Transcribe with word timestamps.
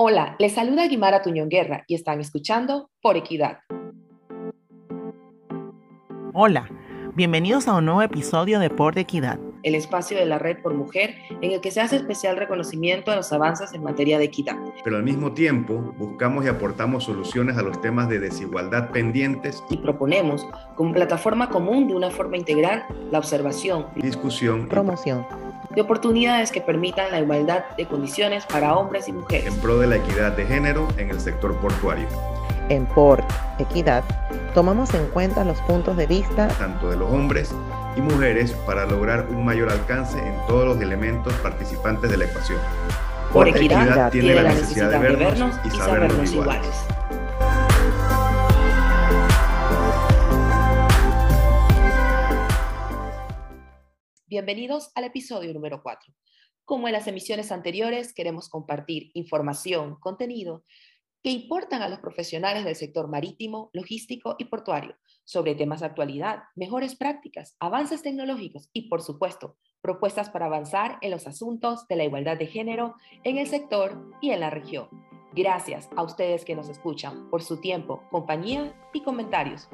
Hola, 0.00 0.36
les 0.38 0.54
saluda 0.54 0.86
Guimara 0.86 1.22
Tuñón 1.22 1.48
Guerra 1.48 1.82
y 1.88 1.96
están 1.96 2.20
escuchando 2.20 2.88
Por 3.02 3.16
Equidad. 3.16 3.58
Hola, 6.32 6.70
bienvenidos 7.16 7.66
a 7.66 7.74
un 7.74 7.86
nuevo 7.86 8.02
episodio 8.02 8.60
de 8.60 8.70
Por 8.70 8.96
Equidad. 8.96 9.40
El 9.64 9.74
espacio 9.74 10.16
de 10.16 10.24
la 10.24 10.38
Red 10.38 10.62
por 10.62 10.72
Mujer 10.72 11.16
en 11.40 11.50
el 11.50 11.60
que 11.60 11.72
se 11.72 11.80
hace 11.80 11.96
especial 11.96 12.36
reconocimiento 12.36 13.10
a 13.10 13.16
los 13.16 13.32
avances 13.32 13.72
en 13.72 13.82
materia 13.82 14.18
de 14.18 14.26
equidad. 14.26 14.56
Pero 14.84 14.98
al 14.98 15.02
mismo 15.02 15.32
tiempo 15.32 15.74
buscamos 15.98 16.44
y 16.44 16.48
aportamos 16.48 17.02
soluciones 17.02 17.58
a 17.58 17.62
los 17.62 17.80
temas 17.80 18.08
de 18.08 18.20
desigualdad 18.20 18.90
pendientes 18.90 19.64
y 19.68 19.78
proponemos 19.78 20.46
como 20.76 20.92
plataforma 20.94 21.50
común 21.50 21.88
de 21.88 21.96
una 21.96 22.10
forma 22.12 22.36
integral 22.36 22.84
la 23.10 23.18
observación, 23.18 23.86
discusión, 23.96 24.68
promoción 24.68 25.26
de 25.70 25.80
oportunidades 25.80 26.50
que 26.50 26.60
permitan 26.60 27.10
la 27.10 27.20
igualdad 27.20 27.64
de 27.76 27.86
condiciones 27.86 28.46
para 28.46 28.74
hombres 28.74 29.08
y 29.08 29.12
mujeres. 29.12 29.46
En 29.46 29.60
pro 29.60 29.78
de 29.78 29.86
la 29.86 29.96
equidad 29.96 30.32
de 30.32 30.46
género 30.46 30.88
en 30.96 31.10
el 31.10 31.20
sector 31.20 31.54
portuario. 31.56 32.06
En 32.68 32.84
Por 32.86 33.24
Equidad, 33.58 34.04
tomamos 34.54 34.92
en 34.92 35.06
cuenta 35.06 35.42
los 35.44 35.58
puntos 35.62 35.96
de 35.96 36.06
vista 36.06 36.48
tanto 36.48 36.90
de 36.90 36.96
los 36.96 37.10
hombres 37.10 37.54
y 37.96 38.00
mujeres 38.00 38.52
para 38.66 38.84
lograr 38.84 39.26
un 39.30 39.44
mayor 39.44 39.70
alcance 39.70 40.18
en 40.18 40.34
todos 40.46 40.66
los 40.66 40.80
elementos 40.80 41.32
participantes 41.34 42.10
de 42.10 42.16
la 42.18 42.24
ecuación. 42.26 42.58
Por, 43.32 43.48
equidad, 43.48 44.10
tiene, 44.10 44.34
la 44.34 44.42
necesidad, 44.42 44.90
de 44.90 44.98
vernos, 44.98 45.54
y 45.64 45.70
sabernos, 45.70 46.32
iguales. 46.32 46.86
Bienvenidos 54.30 54.90
al 54.94 55.04
episodio 55.04 55.54
número 55.54 55.82
4. 55.82 56.12
Como 56.66 56.86
en 56.86 56.92
las 56.92 57.06
emisiones 57.06 57.50
anteriores, 57.50 58.12
queremos 58.12 58.50
compartir 58.50 59.10
información, 59.14 59.96
contenido 60.00 60.64
que 61.22 61.30
importan 61.30 61.80
a 61.80 61.88
los 61.88 62.00
profesionales 62.00 62.66
del 62.66 62.76
sector 62.76 63.08
marítimo, 63.08 63.70
logístico 63.72 64.36
y 64.38 64.44
portuario 64.44 64.96
sobre 65.24 65.54
temas 65.54 65.80
de 65.80 65.86
actualidad, 65.86 66.42
mejores 66.56 66.94
prácticas, 66.94 67.56
avances 67.58 68.02
tecnológicos 68.02 68.68
y, 68.74 68.90
por 68.90 69.00
supuesto, 69.00 69.56
propuestas 69.80 70.28
para 70.28 70.44
avanzar 70.44 70.98
en 71.00 71.10
los 71.10 71.26
asuntos 71.26 71.88
de 71.88 71.96
la 71.96 72.04
igualdad 72.04 72.36
de 72.36 72.48
género 72.48 72.96
en 73.24 73.38
el 73.38 73.46
sector 73.46 74.10
y 74.20 74.32
en 74.32 74.40
la 74.40 74.50
región. 74.50 74.90
Gracias 75.32 75.88
a 75.96 76.02
ustedes 76.02 76.44
que 76.44 76.54
nos 76.54 76.68
escuchan 76.68 77.30
por 77.30 77.42
su 77.42 77.62
tiempo, 77.62 78.02
compañía 78.10 78.78
y 78.92 79.00
comentarios. 79.02 79.70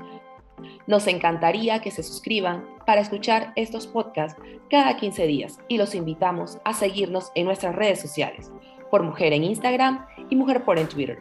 Nos 0.87 1.07
encantaría 1.07 1.81
que 1.81 1.91
se 1.91 2.03
suscriban 2.03 2.65
para 2.87 3.01
escuchar 3.01 3.53
estos 3.57 3.87
podcasts 3.87 4.41
cada 4.71 4.97
15 4.97 5.27
días 5.27 5.59
y 5.69 5.79
los 5.79 5.95
invitamos 5.95 6.59
a 6.65 6.75
seguirnos 6.75 7.31
en 7.35 7.47
nuestras 7.47 7.75
redes 7.75 8.01
sociales, 8.01 8.51
por 8.91 9.03
Mujer 9.03 9.33
en 9.33 9.45
Instagram 9.45 10.07
y 10.31 10.37
Mujer 10.37 10.65
por 10.65 10.79
en 10.79 10.89
Twitter. 10.89 11.19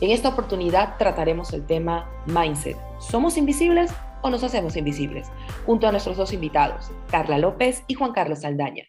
En 0.00 0.10
esta 0.10 0.28
oportunidad 0.28 0.96
trataremos 0.98 1.52
el 1.52 1.66
tema 1.66 2.10
Mindset. 2.26 2.76
¿Somos 2.98 3.36
invisibles 3.36 3.92
o 4.22 4.30
nos 4.30 4.44
hacemos 4.44 4.76
invisibles? 4.76 5.28
Junto 5.64 5.86
a 5.86 5.92
nuestros 5.92 6.16
dos 6.16 6.32
invitados, 6.32 6.90
Carla 7.10 7.38
López 7.38 7.84
y 7.86 7.94
Juan 7.94 8.12
Carlos 8.12 8.40
Saldaña, 8.40 8.84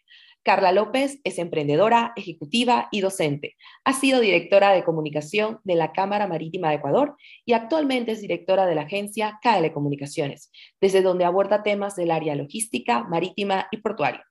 Carla 0.48 0.72
López 0.72 1.20
es 1.24 1.38
emprendedora, 1.38 2.14
ejecutiva 2.16 2.88
y 2.90 3.02
docente. 3.02 3.56
Ha 3.84 3.92
sido 3.92 4.18
directora 4.18 4.72
de 4.72 4.82
comunicación 4.82 5.60
de 5.62 5.74
la 5.74 5.92
Cámara 5.92 6.26
Marítima 6.26 6.70
de 6.70 6.76
Ecuador 6.76 7.16
y 7.44 7.52
actualmente 7.52 8.12
es 8.12 8.22
directora 8.22 8.64
de 8.64 8.74
la 8.74 8.84
agencia 8.84 9.38
KL 9.42 9.70
Comunicaciones, 9.74 10.50
desde 10.80 11.02
donde 11.02 11.26
aborda 11.26 11.62
temas 11.62 11.96
del 11.96 12.10
área 12.10 12.34
logística, 12.34 13.04
marítima 13.04 13.68
y 13.70 13.76
portuaria, 13.76 14.24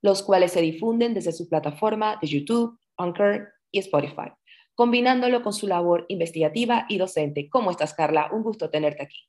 los 0.00 0.22
cuales 0.22 0.52
se 0.52 0.60
difunden 0.60 1.12
desde 1.12 1.32
su 1.32 1.48
plataforma 1.48 2.20
de 2.22 2.28
YouTube, 2.28 2.78
Anchor 2.96 3.48
y 3.72 3.80
Spotify, 3.80 4.30
combinándolo 4.76 5.42
con 5.42 5.52
su 5.52 5.66
labor 5.66 6.06
investigativa 6.06 6.86
y 6.88 6.98
docente. 6.98 7.48
¿Cómo 7.50 7.72
estás, 7.72 7.94
Carla? 7.94 8.28
Un 8.30 8.44
gusto 8.44 8.70
tenerte 8.70 9.02
aquí. 9.02 9.26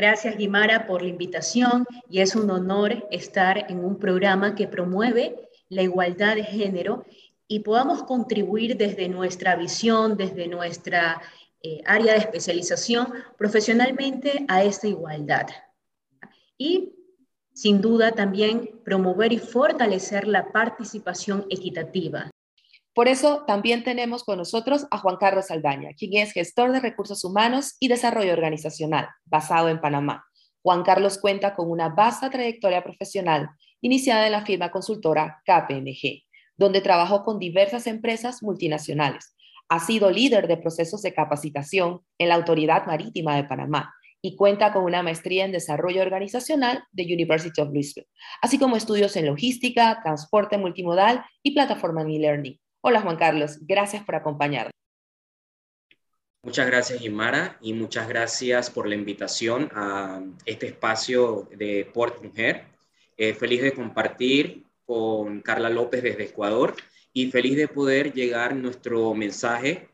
Gracias, 0.00 0.38
Guimara, 0.38 0.86
por 0.86 1.02
la 1.02 1.10
invitación 1.10 1.84
y 2.08 2.20
es 2.22 2.34
un 2.34 2.50
honor 2.50 3.06
estar 3.10 3.70
en 3.70 3.84
un 3.84 3.98
programa 3.98 4.54
que 4.54 4.66
promueve 4.66 5.50
la 5.68 5.82
igualdad 5.82 6.36
de 6.36 6.42
género 6.42 7.04
y 7.46 7.60
podamos 7.60 8.04
contribuir 8.04 8.78
desde 8.78 9.10
nuestra 9.10 9.56
visión, 9.56 10.16
desde 10.16 10.48
nuestra 10.48 11.20
eh, 11.62 11.82
área 11.84 12.14
de 12.14 12.20
especialización 12.20 13.12
profesionalmente 13.36 14.46
a 14.48 14.64
esta 14.64 14.88
igualdad. 14.88 15.48
Y 16.56 16.94
sin 17.52 17.82
duda 17.82 18.12
también 18.12 18.80
promover 18.82 19.34
y 19.34 19.38
fortalecer 19.38 20.26
la 20.26 20.50
participación 20.50 21.44
equitativa. 21.50 22.30
Por 22.92 23.06
eso 23.06 23.44
también 23.46 23.84
tenemos 23.84 24.24
con 24.24 24.38
nosotros 24.38 24.86
a 24.90 24.98
Juan 24.98 25.16
Carlos 25.16 25.46
Saldaña, 25.46 25.90
quien 25.96 26.16
es 26.16 26.32
gestor 26.32 26.72
de 26.72 26.80
recursos 26.80 27.24
humanos 27.24 27.76
y 27.78 27.88
desarrollo 27.88 28.32
organizacional, 28.32 29.08
basado 29.24 29.68
en 29.68 29.80
Panamá. 29.80 30.24
Juan 30.62 30.82
Carlos 30.82 31.18
cuenta 31.18 31.54
con 31.54 31.70
una 31.70 31.88
vasta 31.88 32.30
trayectoria 32.30 32.82
profesional 32.82 33.50
iniciada 33.80 34.26
en 34.26 34.32
la 34.32 34.44
firma 34.44 34.70
consultora 34.70 35.40
KPMG, 35.46 36.24
donde 36.56 36.80
trabajó 36.80 37.24
con 37.24 37.38
diversas 37.38 37.86
empresas 37.86 38.42
multinacionales. 38.42 39.34
Ha 39.68 39.78
sido 39.78 40.10
líder 40.10 40.48
de 40.48 40.56
procesos 40.56 41.00
de 41.02 41.14
capacitación 41.14 42.00
en 42.18 42.28
la 42.28 42.34
Autoridad 42.34 42.86
Marítima 42.86 43.36
de 43.36 43.44
Panamá 43.44 43.94
y 44.20 44.36
cuenta 44.36 44.72
con 44.72 44.84
una 44.84 45.02
maestría 45.02 45.44
en 45.44 45.52
desarrollo 45.52 46.02
organizacional 46.02 46.84
de 46.90 47.04
University 47.04 47.60
of 47.60 47.68
Louisville, 47.68 48.08
así 48.42 48.58
como 48.58 48.76
estudios 48.76 49.16
en 49.16 49.26
logística, 49.26 50.00
transporte 50.02 50.58
multimodal 50.58 51.24
y 51.42 51.52
plataforma 51.52 52.02
e-learning. 52.02 52.58
Hola 52.82 53.02
Juan 53.02 53.16
Carlos, 53.16 53.58
gracias 53.60 54.02
por 54.04 54.14
acompañarnos. 54.14 54.72
Muchas 56.42 56.66
gracias, 56.66 57.02
Imara, 57.02 57.58
y 57.60 57.74
muchas 57.74 58.08
gracias 58.08 58.70
por 58.70 58.88
la 58.88 58.94
invitación 58.94 59.68
a 59.74 60.22
este 60.46 60.68
espacio 60.68 61.46
de 61.54 61.90
Port 61.92 62.24
Mujer. 62.24 62.64
Eh, 63.18 63.34
feliz 63.34 63.60
de 63.60 63.72
compartir 63.72 64.64
con 64.86 65.42
Carla 65.42 65.68
López 65.68 66.02
desde 66.02 66.24
Ecuador 66.24 66.74
y 67.12 67.30
feliz 67.30 67.56
de 67.56 67.68
poder 67.68 68.14
llegar 68.14 68.56
nuestro 68.56 69.12
mensaje, 69.14 69.90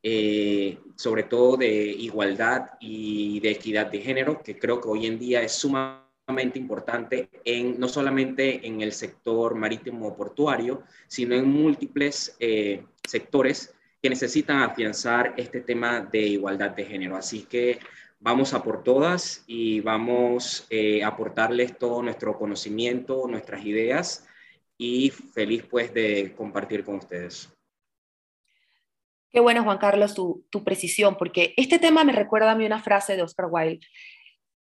eh, 0.00 0.78
sobre 0.96 1.24
todo 1.24 1.56
de 1.56 1.68
igualdad 1.68 2.70
y 2.78 3.40
de 3.40 3.50
equidad 3.50 3.86
de 3.86 4.00
género, 4.00 4.40
que 4.40 4.56
creo 4.56 4.80
que 4.80 4.88
hoy 4.88 5.06
en 5.06 5.18
día 5.18 5.42
es 5.42 5.52
sumamente 5.52 6.07
importante 6.54 7.28
en, 7.44 7.78
no 7.80 7.88
solamente 7.88 8.66
en 8.66 8.82
el 8.82 8.92
sector 8.92 9.54
marítimo 9.54 10.16
portuario, 10.16 10.82
sino 11.06 11.34
en 11.34 11.48
múltiples 11.48 12.36
eh, 12.38 12.84
sectores 13.06 13.74
que 14.02 14.10
necesitan 14.10 14.62
afianzar 14.62 15.34
este 15.36 15.60
tema 15.60 16.00
de 16.00 16.20
igualdad 16.20 16.70
de 16.70 16.84
género. 16.84 17.16
Así 17.16 17.44
que 17.44 17.78
vamos 18.20 18.52
a 18.54 18.62
por 18.62 18.82
todas 18.82 19.44
y 19.46 19.80
vamos 19.80 20.66
eh, 20.70 21.02
a 21.02 21.08
aportarles 21.08 21.78
todo 21.78 22.02
nuestro 22.02 22.38
conocimiento, 22.38 23.26
nuestras 23.26 23.64
ideas 23.64 24.26
y 24.76 25.10
feliz 25.10 25.64
pues 25.68 25.92
de 25.92 26.34
compartir 26.36 26.84
con 26.84 26.96
ustedes. 26.96 27.52
Qué 29.30 29.40
bueno, 29.40 29.62
Juan 29.62 29.78
Carlos, 29.78 30.14
tu, 30.14 30.46
tu, 30.48 30.64
precisión, 30.64 31.16
porque 31.18 31.52
este 31.58 31.78
tema 31.78 32.02
me 32.02 32.12
recuerda 32.12 32.52
a 32.52 32.54
mí 32.54 32.64
una 32.64 32.82
frase 32.82 33.14
de 33.14 33.22
Oscar 33.22 33.48
Wilde 33.50 33.86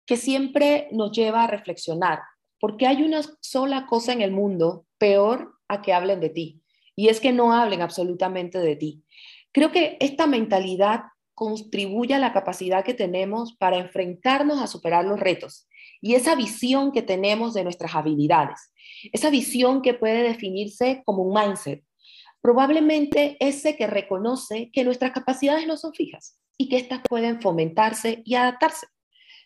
que 0.05 0.17
siempre 0.17 0.87
nos 0.91 1.11
lleva 1.11 1.43
a 1.43 1.47
reflexionar, 1.47 2.19
porque 2.59 2.87
hay 2.87 3.03
una 3.03 3.21
sola 3.41 3.85
cosa 3.85 4.13
en 4.13 4.21
el 4.21 4.31
mundo 4.31 4.85
peor 4.97 5.53
a 5.67 5.81
que 5.81 5.93
hablen 5.93 6.19
de 6.19 6.29
ti, 6.29 6.61
y 6.95 7.09
es 7.09 7.19
que 7.19 7.33
no 7.33 7.53
hablen 7.53 7.81
absolutamente 7.81 8.59
de 8.59 8.75
ti. 8.75 9.03
Creo 9.51 9.71
que 9.71 9.97
esta 9.99 10.27
mentalidad 10.27 11.03
contribuye 11.33 12.13
a 12.13 12.19
la 12.19 12.33
capacidad 12.33 12.83
que 12.83 12.93
tenemos 12.93 13.53
para 13.57 13.77
enfrentarnos 13.77 14.61
a 14.61 14.67
superar 14.67 15.05
los 15.05 15.19
retos 15.19 15.67
y 16.01 16.15
esa 16.15 16.35
visión 16.35 16.91
que 16.91 17.01
tenemos 17.01 17.53
de 17.53 17.63
nuestras 17.63 17.95
habilidades, 17.95 18.71
esa 19.11 19.29
visión 19.29 19.81
que 19.81 19.93
puede 19.93 20.23
definirse 20.23 21.01
como 21.05 21.23
un 21.23 21.33
mindset, 21.33 21.83
probablemente 22.41 23.37
ese 23.39 23.75
que 23.75 23.87
reconoce 23.87 24.69
que 24.71 24.83
nuestras 24.83 25.11
capacidades 25.11 25.67
no 25.67 25.77
son 25.77 25.93
fijas 25.93 26.39
y 26.57 26.69
que 26.69 26.77
éstas 26.77 27.01
pueden 27.07 27.41
fomentarse 27.41 28.21
y 28.23 28.35
adaptarse 28.35 28.87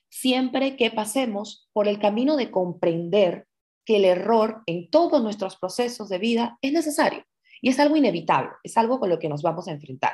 siempre 0.09 0.75
que 0.75 0.91
pasemos 0.91 1.69
por 1.73 1.87
el 1.87 1.99
camino 1.99 2.35
de 2.35 2.51
comprender 2.51 3.47
que 3.85 3.97
el 3.97 4.05
error 4.05 4.61
en 4.65 4.89
todos 4.89 5.23
nuestros 5.23 5.57
procesos 5.57 6.09
de 6.09 6.19
vida 6.19 6.57
es 6.61 6.73
necesario 6.73 7.23
y 7.61 7.69
es 7.69 7.79
algo 7.79 7.95
inevitable, 7.95 8.51
es 8.63 8.77
algo 8.77 8.99
con 8.99 9.09
lo 9.09 9.19
que 9.19 9.29
nos 9.29 9.41
vamos 9.41 9.67
a 9.67 9.71
enfrentar. 9.71 10.13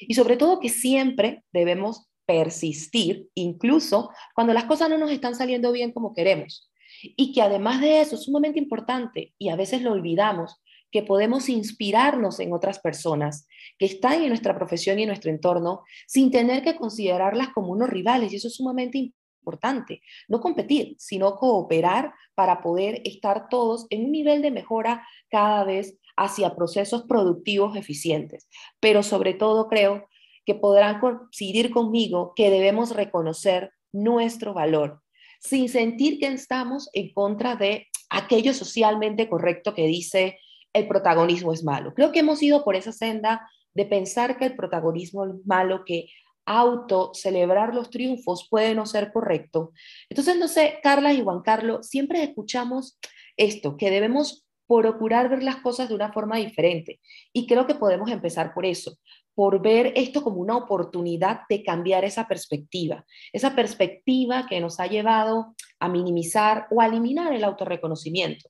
Y 0.00 0.14
sobre 0.14 0.36
todo 0.36 0.60
que 0.60 0.68
siempre 0.68 1.44
debemos 1.52 2.08
persistir, 2.26 3.28
incluso 3.34 4.10
cuando 4.34 4.52
las 4.52 4.64
cosas 4.64 4.88
no 4.90 4.98
nos 4.98 5.10
están 5.10 5.34
saliendo 5.34 5.72
bien 5.72 5.92
como 5.92 6.14
queremos. 6.14 6.70
Y 7.02 7.32
que 7.32 7.42
además 7.42 7.80
de 7.80 8.00
eso 8.00 8.14
es 8.14 8.24
sumamente 8.24 8.58
importante 8.58 9.34
y 9.38 9.48
a 9.48 9.56
veces 9.56 9.82
lo 9.82 9.92
olvidamos, 9.92 10.62
que 10.90 11.02
podemos 11.02 11.48
inspirarnos 11.48 12.38
en 12.38 12.52
otras 12.52 12.78
personas 12.78 13.48
que 13.78 13.86
están 13.86 14.22
en 14.22 14.28
nuestra 14.28 14.54
profesión 14.54 14.98
y 14.98 15.02
en 15.02 15.08
nuestro 15.08 15.30
entorno 15.30 15.82
sin 16.06 16.30
tener 16.30 16.62
que 16.62 16.76
considerarlas 16.76 17.48
como 17.48 17.72
unos 17.72 17.90
rivales. 17.90 18.32
Y 18.32 18.36
eso 18.36 18.46
es 18.46 18.54
sumamente 18.54 19.12
importante. 19.44 20.00
No 20.26 20.40
competir, 20.40 20.96
sino 20.98 21.36
cooperar 21.36 22.14
para 22.34 22.62
poder 22.62 23.02
estar 23.04 23.48
todos 23.50 23.86
en 23.90 24.06
un 24.06 24.12
nivel 24.12 24.40
de 24.40 24.50
mejora 24.50 25.06
cada 25.28 25.64
vez 25.64 25.98
hacia 26.16 26.56
procesos 26.56 27.02
productivos 27.02 27.76
eficientes. 27.76 28.48
Pero 28.80 29.02
sobre 29.02 29.34
todo 29.34 29.68
creo 29.68 30.08
que 30.46 30.54
podrán 30.54 30.98
coincidir 31.00 31.70
conmigo 31.70 32.32
que 32.34 32.50
debemos 32.50 32.94
reconocer 32.94 33.72
nuestro 33.92 34.54
valor, 34.54 35.02
sin 35.40 35.68
sentir 35.68 36.18
que 36.18 36.26
estamos 36.28 36.88
en 36.94 37.12
contra 37.12 37.56
de 37.56 37.88
aquello 38.08 38.54
socialmente 38.54 39.28
correcto 39.28 39.74
que 39.74 39.86
dice 39.86 40.38
el 40.72 40.88
protagonismo 40.88 41.52
es 41.52 41.62
malo. 41.62 41.92
Creo 41.94 42.12
que 42.12 42.20
hemos 42.20 42.42
ido 42.42 42.64
por 42.64 42.76
esa 42.76 42.92
senda 42.92 43.48
de 43.74 43.84
pensar 43.84 44.38
que 44.38 44.46
el 44.46 44.56
protagonismo 44.56 45.24
es 45.26 45.46
malo, 45.46 45.84
que 45.84 46.08
auto 46.46 47.12
celebrar 47.14 47.74
los 47.74 47.90
triunfos 47.90 48.48
puede 48.50 48.74
no 48.74 48.86
ser 48.86 49.12
correcto. 49.12 49.72
Entonces, 50.08 50.36
no 50.36 50.48
sé, 50.48 50.78
Carla 50.82 51.12
y 51.12 51.22
Juan 51.22 51.42
Carlos, 51.42 51.88
siempre 51.88 52.22
escuchamos 52.22 52.98
esto, 53.36 53.76
que 53.76 53.90
debemos 53.90 54.46
procurar 54.66 55.28
ver 55.28 55.42
las 55.42 55.56
cosas 55.56 55.88
de 55.88 55.94
una 55.94 56.12
forma 56.12 56.36
diferente. 56.38 57.00
Y 57.32 57.46
creo 57.46 57.66
que 57.66 57.74
podemos 57.74 58.10
empezar 58.10 58.54
por 58.54 58.64
eso, 58.64 58.96
por 59.34 59.60
ver 59.60 59.92
esto 59.96 60.22
como 60.22 60.36
una 60.36 60.56
oportunidad 60.56 61.40
de 61.48 61.62
cambiar 61.62 62.04
esa 62.04 62.26
perspectiva, 62.26 63.04
esa 63.32 63.54
perspectiva 63.54 64.46
que 64.48 64.60
nos 64.60 64.80
ha 64.80 64.86
llevado 64.86 65.54
a 65.80 65.88
minimizar 65.88 66.66
o 66.70 66.80
a 66.80 66.86
eliminar 66.86 67.32
el 67.32 67.44
autorreconocimiento. 67.44 68.48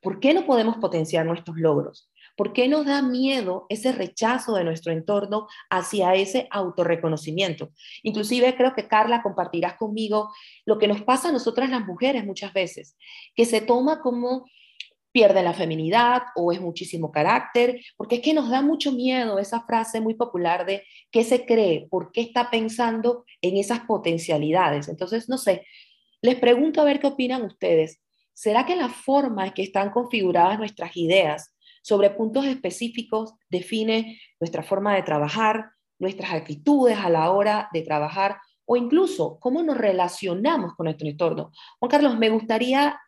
¿Por 0.00 0.18
qué 0.18 0.34
no 0.34 0.46
podemos 0.46 0.78
potenciar 0.78 1.26
nuestros 1.26 1.56
logros? 1.58 2.10
¿Por 2.36 2.52
qué 2.52 2.68
nos 2.68 2.86
da 2.86 3.02
miedo 3.02 3.66
ese 3.68 3.92
rechazo 3.92 4.54
de 4.54 4.64
nuestro 4.64 4.92
entorno 4.92 5.46
hacia 5.70 6.14
ese 6.14 6.48
autorreconocimiento? 6.50 7.70
Inclusive 8.02 8.56
creo 8.56 8.74
que 8.74 8.88
Carla 8.88 9.22
compartirás 9.22 9.76
conmigo 9.76 10.30
lo 10.64 10.78
que 10.78 10.88
nos 10.88 11.02
pasa 11.02 11.28
a 11.28 11.32
nosotras 11.32 11.70
las 11.70 11.86
mujeres 11.86 12.24
muchas 12.24 12.52
veces, 12.52 12.96
que 13.34 13.44
se 13.44 13.60
toma 13.60 14.00
como 14.00 14.46
pierde 15.12 15.42
la 15.42 15.52
feminidad 15.52 16.22
o 16.34 16.52
es 16.52 16.60
muchísimo 16.60 17.12
carácter, 17.12 17.80
porque 17.96 18.16
es 18.16 18.20
que 18.22 18.34
nos 18.34 18.48
da 18.48 18.62
mucho 18.62 18.92
miedo 18.92 19.38
esa 19.38 19.60
frase 19.66 20.00
muy 20.00 20.14
popular 20.14 20.64
de 20.64 20.84
qué 21.10 21.22
se 21.22 21.44
cree, 21.44 21.86
por 21.90 22.12
qué 22.12 22.22
está 22.22 22.50
pensando 22.50 23.24
en 23.42 23.58
esas 23.58 23.80
potencialidades. 23.80 24.88
Entonces, 24.88 25.28
no 25.28 25.36
sé, 25.36 25.66
les 26.22 26.36
pregunto 26.36 26.80
a 26.80 26.84
ver 26.84 26.98
qué 26.98 27.08
opinan 27.08 27.42
ustedes. 27.42 28.00
¿Será 28.32 28.64
que 28.64 28.74
la 28.74 28.88
forma 28.88 29.46
en 29.46 29.52
que 29.52 29.62
están 29.62 29.90
configuradas 29.90 30.58
nuestras 30.58 30.96
ideas 30.96 31.51
sobre 31.82 32.10
puntos 32.10 32.46
específicos 32.46 33.34
define 33.50 34.20
nuestra 34.40 34.62
forma 34.62 34.94
de 34.94 35.02
trabajar, 35.02 35.72
nuestras 35.98 36.32
actitudes 36.32 36.96
a 36.98 37.10
la 37.10 37.30
hora 37.30 37.68
de 37.72 37.82
trabajar 37.82 38.38
o 38.64 38.76
incluso 38.76 39.38
cómo 39.40 39.62
nos 39.62 39.76
relacionamos 39.76 40.74
con 40.74 40.84
nuestro 40.84 41.08
entorno? 41.08 41.52
Juan 41.78 41.90
Carlos, 41.90 42.18
me 42.18 42.30
gustaría 42.30 42.98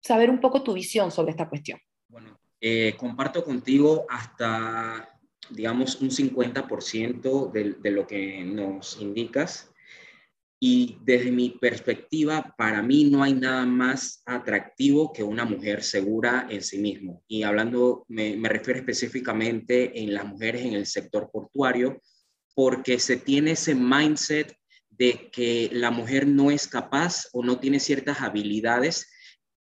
saber 0.00 0.28
un 0.28 0.40
poco 0.40 0.62
tu 0.62 0.74
visión 0.74 1.10
sobre 1.10 1.30
esta 1.30 1.48
cuestión. 1.48 1.78
Bueno, 2.08 2.38
eh, 2.60 2.94
comparto 2.98 3.44
contigo 3.44 4.04
hasta, 4.08 5.18
digamos, 5.50 6.00
un 6.00 6.10
50% 6.10 7.50
de, 7.52 7.72
de 7.74 7.90
lo 7.90 8.06
que 8.06 8.44
nos 8.44 9.00
indicas. 9.00 9.73
Y 10.60 10.98
desde 11.02 11.30
mi 11.30 11.50
perspectiva, 11.50 12.54
para 12.56 12.82
mí 12.82 13.04
no 13.04 13.22
hay 13.22 13.34
nada 13.34 13.66
más 13.66 14.22
atractivo 14.24 15.12
que 15.12 15.22
una 15.22 15.44
mujer 15.44 15.82
segura 15.82 16.46
en 16.48 16.62
sí 16.62 16.78
mismo. 16.78 17.22
Y 17.28 17.42
hablando, 17.42 18.04
me, 18.08 18.36
me, 18.36 18.48
refiero 18.48 18.80
específicamente 18.80 20.00
en 20.00 20.14
las 20.14 20.24
mujeres 20.24 20.62
en 20.62 20.74
el 20.74 20.86
sector 20.86 21.30
portuario, 21.30 22.00
porque 22.54 22.98
se 22.98 23.16
tiene 23.16 23.52
ese 23.52 23.74
mindset 23.74 24.56
de 24.90 25.28
que 25.30 25.70
la 25.72 25.90
mujer 25.90 26.26
no 26.26 26.50
es 26.50 26.68
capaz 26.68 27.26
o 27.32 27.44
no 27.44 27.58
tiene 27.58 27.80
ciertas 27.80 28.20
habilidades 28.20 29.08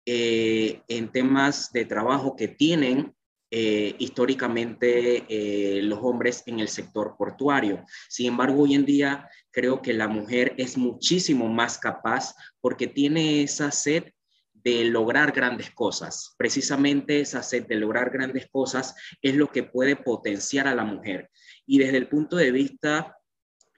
eh, 0.07 0.81
en 0.87 1.11
temas 1.11 1.71
de 1.71 1.85
trabajo 1.85 2.35
que 2.35 2.47
tienen 2.47 3.14
eh, 3.57 3.95
históricamente 3.99 5.23
eh, 5.29 5.81
los 5.81 5.99
hombres 6.01 6.43
en 6.45 6.59
el 6.59 6.67
sector 6.67 7.15
portuario. 7.17 7.85
Sin 8.09 8.27
embargo, 8.27 8.63
hoy 8.63 8.73
en 8.73 8.83
día 8.83 9.29
creo 9.49 9.81
que 9.81 9.93
la 9.93 10.09
mujer 10.09 10.53
es 10.57 10.77
muchísimo 10.77 11.47
más 11.47 11.77
capaz 11.77 12.35
porque 12.59 12.87
tiene 12.87 13.43
esa 13.43 13.71
sed 13.71 14.11
de 14.51 14.83
lograr 14.83 15.31
grandes 15.31 15.71
cosas. 15.71 16.35
Precisamente 16.37 17.21
esa 17.21 17.41
sed 17.43 17.65
de 17.65 17.77
lograr 17.77 18.09
grandes 18.09 18.49
cosas 18.51 18.93
es 19.21 19.35
lo 19.35 19.49
que 19.49 19.63
puede 19.63 19.95
potenciar 19.95 20.67
a 20.67 20.75
la 20.75 20.83
mujer. 20.83 21.29
Y 21.65 21.79
desde 21.79 21.95
el 21.95 22.09
punto 22.09 22.35
de 22.35 22.51
vista 22.51 23.15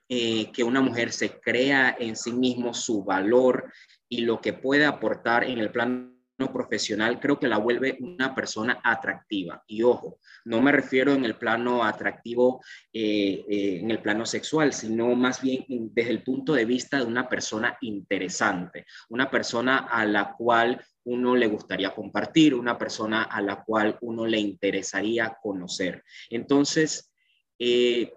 que 0.10 0.64
una 0.64 0.82
mujer 0.82 1.12
se 1.12 1.40
crea 1.40 1.96
en 2.00 2.16
sí 2.16 2.32
mismo 2.32 2.74
su 2.74 3.04
valor 3.04 3.72
y 4.10 4.22
lo 4.22 4.42
que 4.42 4.54
puede 4.54 4.86
aportar 4.86 5.44
en 5.44 5.60
el 5.60 5.70
plano 5.70 6.17
profesional 6.46 7.20
creo 7.20 7.40
que 7.40 7.48
la 7.48 7.58
vuelve 7.58 7.98
una 8.00 8.36
persona 8.36 8.80
atractiva. 8.84 9.64
Y 9.68 9.82
ojo, 9.82 10.20
no 10.46 10.62
me 10.62 10.72
refiero 10.72 11.14
en 11.14 11.26
el 11.26 11.36
plano 11.36 11.84
atractivo, 11.84 12.62
eh, 12.94 13.44
eh, 13.50 13.80
en 13.82 13.90
el 13.90 14.00
plano 14.00 14.26
sexual, 14.26 14.74
sino 14.74 15.16
más 15.16 15.42
bien 15.42 15.66
desde 15.68 16.12
el 16.12 16.24
punto 16.24 16.54
de 16.54 16.66
vista 16.66 16.98
de 16.98 17.06
una 17.06 17.28
persona 17.28 17.78
interesante, 17.82 18.86
una 19.10 19.32
persona 19.32 19.78
a 19.78 20.06
la 20.06 20.36
cual 20.38 20.80
uno 21.06 21.36
le 21.36 21.48
gustaría 21.48 21.96
compartir, 21.96 22.54
una 22.54 22.78
persona 22.78 23.24
a 23.24 23.42
la 23.42 23.64
cual 23.64 23.98
uno 24.02 24.28
le 24.28 24.40
interesaría 24.40 25.38
conocer. 25.42 26.04
Entonces, 26.30 27.12
eh, 27.58 28.14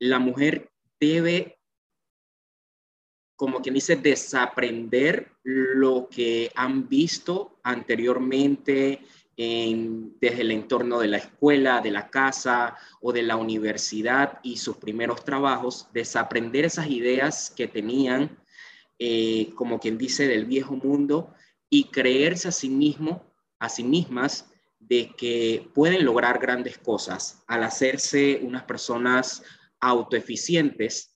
la 0.00 0.18
mujer 0.18 0.70
debe 1.00 1.58
como 3.44 3.60
quien 3.60 3.74
dice, 3.74 3.96
desaprender 3.96 5.30
lo 5.42 6.08
que 6.08 6.50
han 6.54 6.88
visto 6.88 7.58
anteriormente 7.62 9.02
desde 9.36 10.40
el 10.40 10.50
entorno 10.50 10.98
de 10.98 11.08
la 11.08 11.18
escuela, 11.18 11.82
de 11.82 11.90
la 11.90 12.08
casa 12.08 12.74
o 13.02 13.12
de 13.12 13.22
la 13.22 13.36
universidad 13.36 14.40
y 14.42 14.56
sus 14.56 14.78
primeros 14.78 15.26
trabajos, 15.26 15.88
desaprender 15.92 16.64
esas 16.64 16.88
ideas 16.88 17.52
que 17.54 17.68
tenían, 17.68 18.34
eh, 18.98 19.52
como 19.56 19.78
quien 19.78 19.98
dice, 19.98 20.26
del 20.26 20.46
viejo 20.46 20.76
mundo 20.76 21.34
y 21.68 21.90
creerse 21.90 22.48
a 22.48 22.52
sí 22.52 22.70
mismo, 22.70 23.30
a 23.58 23.68
sí 23.68 23.84
mismas, 23.84 24.50
de 24.78 25.12
que 25.18 25.68
pueden 25.74 26.06
lograr 26.06 26.38
grandes 26.38 26.78
cosas. 26.78 27.44
Al 27.46 27.62
hacerse 27.62 28.40
unas 28.42 28.62
personas 28.62 29.42
autoeficientes 29.80 31.14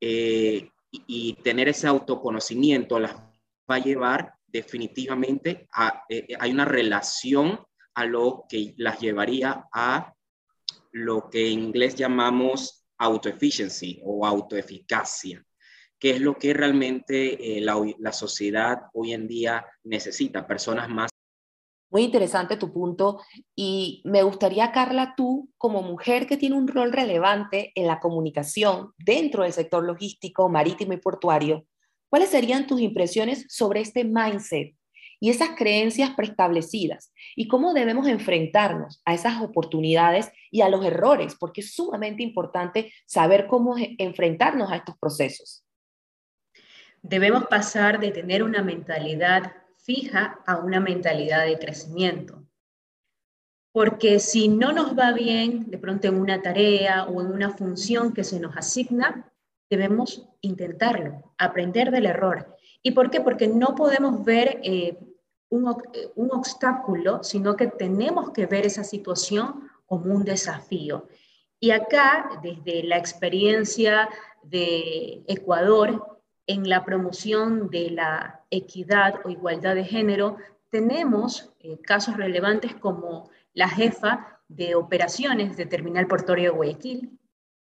eh, 0.00 0.70
y, 0.90 1.34
tener 1.42 1.68
ese 1.68 1.86
autoconocimiento 1.86 2.98
las 2.98 3.14
va 3.70 3.76
a 3.76 3.78
llevar 3.78 4.34
definitivamente 4.46 5.68
a, 5.72 6.04
eh, 6.08 6.26
eh, 6.28 6.36
hay 6.38 6.50
una 6.50 6.64
relación 6.64 7.60
a 7.94 8.04
lo 8.04 8.44
que 8.48 8.74
las 8.76 9.00
llevaría 9.00 9.68
a 9.72 10.12
lo 10.92 11.30
que 11.30 11.52
en 11.52 11.60
inglés 11.60 11.94
llamamos 11.94 12.84
autoefficiency 12.98 14.00
o 14.04 14.26
autoeficacia, 14.26 15.44
que 15.98 16.10
es 16.10 16.20
lo 16.20 16.34
que 16.36 16.52
realmente 16.52 17.56
eh, 17.56 17.60
la, 17.60 17.76
la 17.98 18.12
sociedad 18.12 18.82
hoy 18.92 19.12
en 19.12 19.28
día 19.28 19.64
necesita, 19.84 20.46
personas 20.46 20.88
más 20.88 21.09
muy 21.90 22.02
interesante 22.02 22.56
tu 22.56 22.72
punto 22.72 23.20
y 23.56 24.00
me 24.04 24.22
gustaría, 24.22 24.72
Carla, 24.72 25.14
tú 25.16 25.50
como 25.58 25.82
mujer 25.82 26.26
que 26.26 26.36
tiene 26.36 26.56
un 26.56 26.68
rol 26.68 26.92
relevante 26.92 27.72
en 27.74 27.86
la 27.86 27.98
comunicación 27.98 28.92
dentro 28.98 29.42
del 29.42 29.52
sector 29.52 29.84
logístico, 29.84 30.48
marítimo 30.48 30.92
y 30.92 30.98
portuario, 30.98 31.66
¿cuáles 32.08 32.30
serían 32.30 32.66
tus 32.66 32.80
impresiones 32.80 33.44
sobre 33.48 33.80
este 33.80 34.04
mindset 34.04 34.76
y 35.18 35.30
esas 35.30 35.50
creencias 35.50 36.10
preestablecidas 36.10 37.12
y 37.36 37.48
cómo 37.48 37.74
debemos 37.74 38.06
enfrentarnos 38.06 39.02
a 39.04 39.12
esas 39.12 39.42
oportunidades 39.42 40.30
y 40.50 40.60
a 40.60 40.68
los 40.68 40.84
errores? 40.84 41.36
Porque 41.38 41.60
es 41.60 41.74
sumamente 41.74 42.22
importante 42.22 42.92
saber 43.04 43.48
cómo 43.48 43.74
enfrentarnos 43.98 44.70
a 44.70 44.76
estos 44.76 44.96
procesos. 44.98 45.64
Debemos 47.02 47.46
pasar 47.46 47.98
de 47.98 48.12
tener 48.12 48.42
una 48.42 48.62
mentalidad 48.62 49.52
fija 49.90 50.38
a 50.46 50.58
una 50.58 50.78
mentalidad 50.78 51.44
de 51.44 51.58
crecimiento. 51.58 52.46
Porque 53.72 54.20
si 54.20 54.46
no 54.46 54.70
nos 54.70 54.96
va 54.96 55.12
bien, 55.12 55.68
de 55.68 55.78
pronto 55.78 56.06
en 56.06 56.14
una 56.14 56.40
tarea 56.42 57.06
o 57.06 57.20
en 57.20 57.26
una 57.32 57.50
función 57.50 58.14
que 58.14 58.22
se 58.22 58.38
nos 58.38 58.56
asigna, 58.56 59.32
debemos 59.68 60.28
intentarlo, 60.42 61.34
aprender 61.38 61.90
del 61.90 62.06
error. 62.06 62.56
¿Y 62.84 62.92
por 62.92 63.10
qué? 63.10 63.20
Porque 63.20 63.48
no 63.48 63.74
podemos 63.74 64.24
ver 64.24 64.60
eh, 64.62 64.96
un, 65.48 65.64
un 66.14 66.30
obstáculo, 66.30 67.24
sino 67.24 67.56
que 67.56 67.66
tenemos 67.66 68.30
que 68.30 68.46
ver 68.46 68.66
esa 68.66 68.84
situación 68.84 69.68
como 69.86 70.14
un 70.14 70.22
desafío. 70.22 71.08
Y 71.58 71.72
acá, 71.72 72.40
desde 72.44 72.84
la 72.84 72.96
experiencia 72.96 74.08
de 74.44 75.24
Ecuador, 75.26 76.19
en 76.50 76.68
la 76.68 76.84
promoción 76.84 77.70
de 77.70 77.90
la 77.90 78.40
equidad 78.50 79.20
o 79.24 79.30
igualdad 79.30 79.76
de 79.76 79.84
género, 79.84 80.36
tenemos 80.68 81.52
eh, 81.60 81.78
casos 81.80 82.16
relevantes 82.16 82.74
como 82.74 83.30
la 83.54 83.68
jefa 83.68 84.40
de 84.48 84.74
operaciones 84.74 85.56
de 85.56 85.66
Terminal 85.66 86.08
Portuario 86.08 86.50
de 86.50 86.56
Guayaquil, 86.56 87.18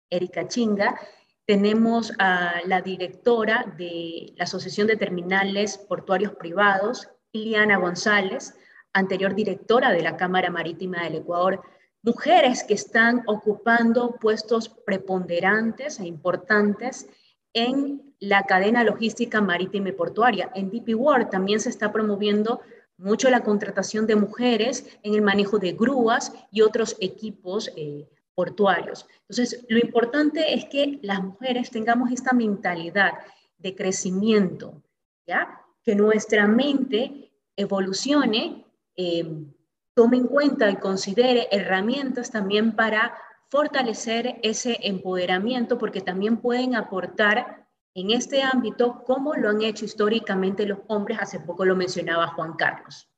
Erika 0.10 0.50
Chinga, 0.50 1.00
tenemos 1.46 2.12
a 2.20 2.56
la 2.66 2.82
directora 2.82 3.74
de 3.78 4.34
la 4.36 4.44
Asociación 4.44 4.88
de 4.88 4.98
Terminales 4.98 5.78
Portuarios 5.78 6.34
Privados, 6.34 7.08
Iliana 7.32 7.78
González, 7.78 8.54
anterior 8.92 9.34
directora 9.34 9.94
de 9.94 10.02
la 10.02 10.18
Cámara 10.18 10.50
Marítima 10.50 11.04
del 11.04 11.16
Ecuador, 11.16 11.62
mujeres 12.02 12.66
que 12.66 12.74
están 12.74 13.24
ocupando 13.28 14.18
puestos 14.20 14.68
preponderantes 14.68 16.02
e 16.02 16.06
importantes 16.06 17.08
en 17.54 18.14
la 18.20 18.44
cadena 18.44 18.84
logística 18.84 19.42
marítima 19.42 19.90
y 19.90 19.94
portuaria. 19.94 20.52
En 20.56 20.70
DP 20.70 20.96
World 20.96 21.30
también 21.30 21.60
se 21.60 21.70
está 21.70 21.92
promoviendo 21.92 22.62
mucho 22.98 23.30
la 23.30 23.44
contratación 23.44 24.08
de 24.08 24.16
mujeres 24.16 24.98
en 25.04 25.14
el 25.14 25.22
manejo 25.22 25.60
de 25.60 25.74
grúas 25.74 26.34
y 26.52 26.62
otros 26.62 26.96
equipos 27.00 27.72
eh, 27.76 28.08
portuarios. 28.36 29.06
Entonces, 29.28 29.66
lo 29.68 29.78
importante 29.78 30.54
es 30.54 30.66
que 30.66 31.00
las 31.02 31.22
mujeres 31.24 31.70
tengamos 31.70 32.12
esta 32.12 32.34
mentalidad 32.34 33.14
de 33.58 33.76
crecimiento, 33.76 34.82
¿ya? 35.28 35.62
Que 35.84 35.96
nuestra 35.96 36.48
mente 36.48 37.32
evolucione, 37.56 38.66
eh, 38.96 39.46
tome 39.94 40.18
en 40.18 40.28
cuenta 40.28 40.70
y 40.70 40.78
considere 40.78 41.48
herramientas 41.52 42.32
también 42.32 42.76
para 42.76 43.14
fortalecer 43.54 44.40
ese 44.42 44.80
empoderamiento, 44.82 45.78
porque 45.78 46.02
también 46.02 46.42
pueden 46.42 46.74
aportar 46.74 47.68
en 47.94 48.10
este 48.10 48.42
ámbito 48.42 49.04
como 49.06 49.36
lo 49.36 49.48
han 49.48 49.62
hecho 49.62 49.86
históricamente 49.86 50.66
los 50.66 50.80
hombres. 50.88 51.20
Hace 51.22 51.40
poco 51.40 51.64
lo 51.64 51.76
mencionaba 51.76 52.30
Juan 52.30 52.54
Carlos. 52.54 53.12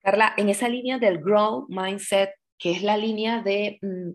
Carla, 0.00 0.32
en 0.38 0.48
esa 0.48 0.70
línea 0.70 0.98
del 0.98 1.18
grow 1.18 1.66
mindset, 1.68 2.30
que 2.56 2.70
es 2.70 2.82
la 2.82 2.96
línea 2.96 3.42
de 3.42 3.78
mm, 3.82 4.12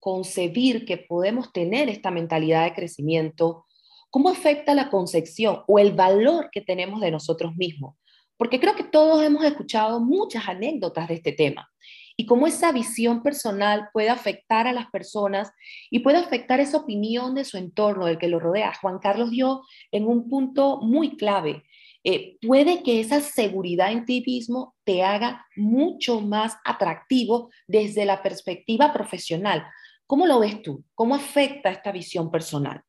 concebir 0.00 0.84
que 0.84 0.96
podemos 0.96 1.52
tener 1.52 1.88
esta 1.88 2.10
mentalidad 2.10 2.64
de 2.64 2.74
crecimiento, 2.74 3.64
¿cómo 4.10 4.28
afecta 4.28 4.74
la 4.74 4.90
concepción 4.90 5.62
o 5.68 5.78
el 5.78 5.92
valor 5.92 6.48
que 6.50 6.62
tenemos 6.62 7.00
de 7.00 7.12
nosotros 7.12 7.54
mismos? 7.54 7.94
Porque 8.36 8.58
creo 8.58 8.74
que 8.74 8.82
todos 8.82 9.22
hemos 9.22 9.44
escuchado 9.44 10.00
muchas 10.00 10.48
anécdotas 10.48 11.06
de 11.06 11.14
este 11.14 11.30
tema 11.30 11.70
y 12.16 12.26
cómo 12.26 12.46
esa 12.46 12.72
visión 12.72 13.22
personal 13.22 13.90
puede 13.92 14.08
afectar 14.08 14.66
a 14.66 14.72
las 14.72 14.90
personas 14.90 15.52
y 15.90 15.98
puede 15.98 16.16
afectar 16.16 16.60
esa 16.60 16.78
opinión 16.78 17.34
de 17.34 17.44
su 17.44 17.58
entorno, 17.58 18.06
del 18.06 18.18
que 18.18 18.28
lo 18.28 18.40
rodea. 18.40 18.72
Juan 18.80 18.98
Carlos 18.98 19.30
dio 19.30 19.62
en 19.92 20.06
un 20.06 20.28
punto 20.28 20.80
muy 20.80 21.16
clave. 21.16 21.64
Eh, 22.04 22.38
puede 22.40 22.82
que 22.82 23.00
esa 23.00 23.20
seguridad 23.20 23.92
en 23.92 24.04
ti 24.04 24.22
mismo 24.26 24.74
te 24.84 25.02
haga 25.02 25.44
mucho 25.56 26.20
más 26.20 26.56
atractivo 26.64 27.50
desde 27.66 28.04
la 28.06 28.22
perspectiva 28.22 28.92
profesional. 28.92 29.66
¿Cómo 30.06 30.26
lo 30.26 30.38
ves 30.38 30.62
tú? 30.62 30.84
¿Cómo 30.94 31.16
afecta 31.16 31.70
esta 31.70 31.92
visión 31.92 32.30
personal? 32.30 32.82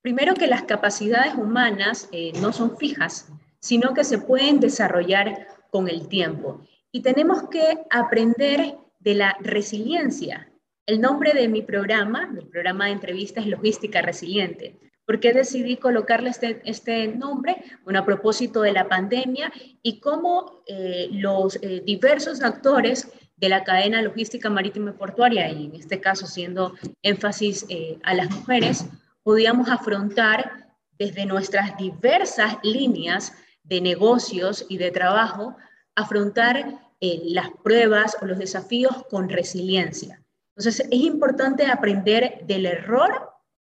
Primero 0.00 0.34
que 0.34 0.46
las 0.46 0.62
capacidades 0.62 1.34
humanas 1.34 2.08
eh, 2.10 2.32
no 2.40 2.52
son 2.52 2.76
fijas, 2.78 3.30
sino 3.60 3.92
que 3.92 4.04
se 4.04 4.18
pueden 4.18 4.60
desarrollar 4.60 5.46
con 5.70 5.88
el 5.88 6.08
tiempo. 6.08 6.64
Y 6.96 7.02
tenemos 7.02 7.50
que 7.50 7.84
aprender 7.90 8.78
de 9.00 9.14
la 9.14 9.36
resiliencia. 9.40 10.50
El 10.86 11.02
nombre 11.02 11.34
de 11.34 11.46
mi 11.46 11.60
programa, 11.60 12.24
del 12.32 12.48
programa 12.48 12.86
de 12.86 12.92
entrevistas, 12.92 13.44
es 13.44 13.50
Logística 13.50 14.00
Resiliente. 14.00 14.78
¿Por 15.04 15.20
qué 15.20 15.34
decidí 15.34 15.76
colocarle 15.76 16.30
este, 16.30 16.62
este 16.64 17.06
nombre? 17.08 17.62
Bueno, 17.84 17.98
a 17.98 18.06
propósito 18.06 18.62
de 18.62 18.72
la 18.72 18.88
pandemia 18.88 19.52
y 19.82 20.00
cómo 20.00 20.62
eh, 20.66 21.08
los 21.12 21.56
eh, 21.56 21.82
diversos 21.84 22.42
actores 22.42 23.12
de 23.36 23.50
la 23.50 23.62
cadena 23.62 24.00
logística 24.00 24.48
marítima 24.48 24.92
y 24.92 24.94
portuaria, 24.94 25.50
y 25.50 25.66
en 25.66 25.74
este 25.74 26.00
caso 26.00 26.26
siendo 26.26 26.72
énfasis 27.02 27.66
eh, 27.68 27.98
a 28.04 28.14
las 28.14 28.30
mujeres, 28.30 28.86
podíamos 29.22 29.68
afrontar 29.68 30.72
desde 30.98 31.26
nuestras 31.26 31.76
diversas 31.76 32.56
líneas 32.62 33.34
de 33.64 33.82
negocios 33.82 34.64
y 34.70 34.78
de 34.78 34.90
trabajo, 34.92 35.58
afrontar 35.94 36.85
eh, 37.06 37.20
las 37.24 37.50
pruebas 37.62 38.16
o 38.20 38.26
los 38.26 38.38
desafíos 38.38 39.04
con 39.10 39.28
resiliencia. 39.28 40.22
Entonces, 40.56 40.86
es 40.90 41.00
importante 41.00 41.66
aprender 41.66 42.40
del 42.46 42.66
error 42.66 43.30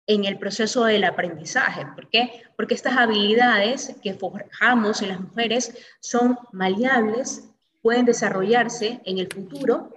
en 0.05 0.25
el 0.25 0.37
proceso 0.39 0.85
del 0.85 1.03
aprendizaje. 1.03 1.85
¿Por 1.93 2.09
qué? 2.09 2.43
Porque 2.55 2.75
estas 2.75 2.97
habilidades 2.97 3.95
que 4.01 4.13
forjamos 4.13 5.01
en 5.01 5.09
las 5.09 5.19
mujeres 5.19 5.75
son 5.99 6.37
maleables, 6.51 7.49
pueden 7.81 8.05
desarrollarse 8.05 9.01
en 9.03 9.17
el 9.17 9.27
futuro 9.27 9.91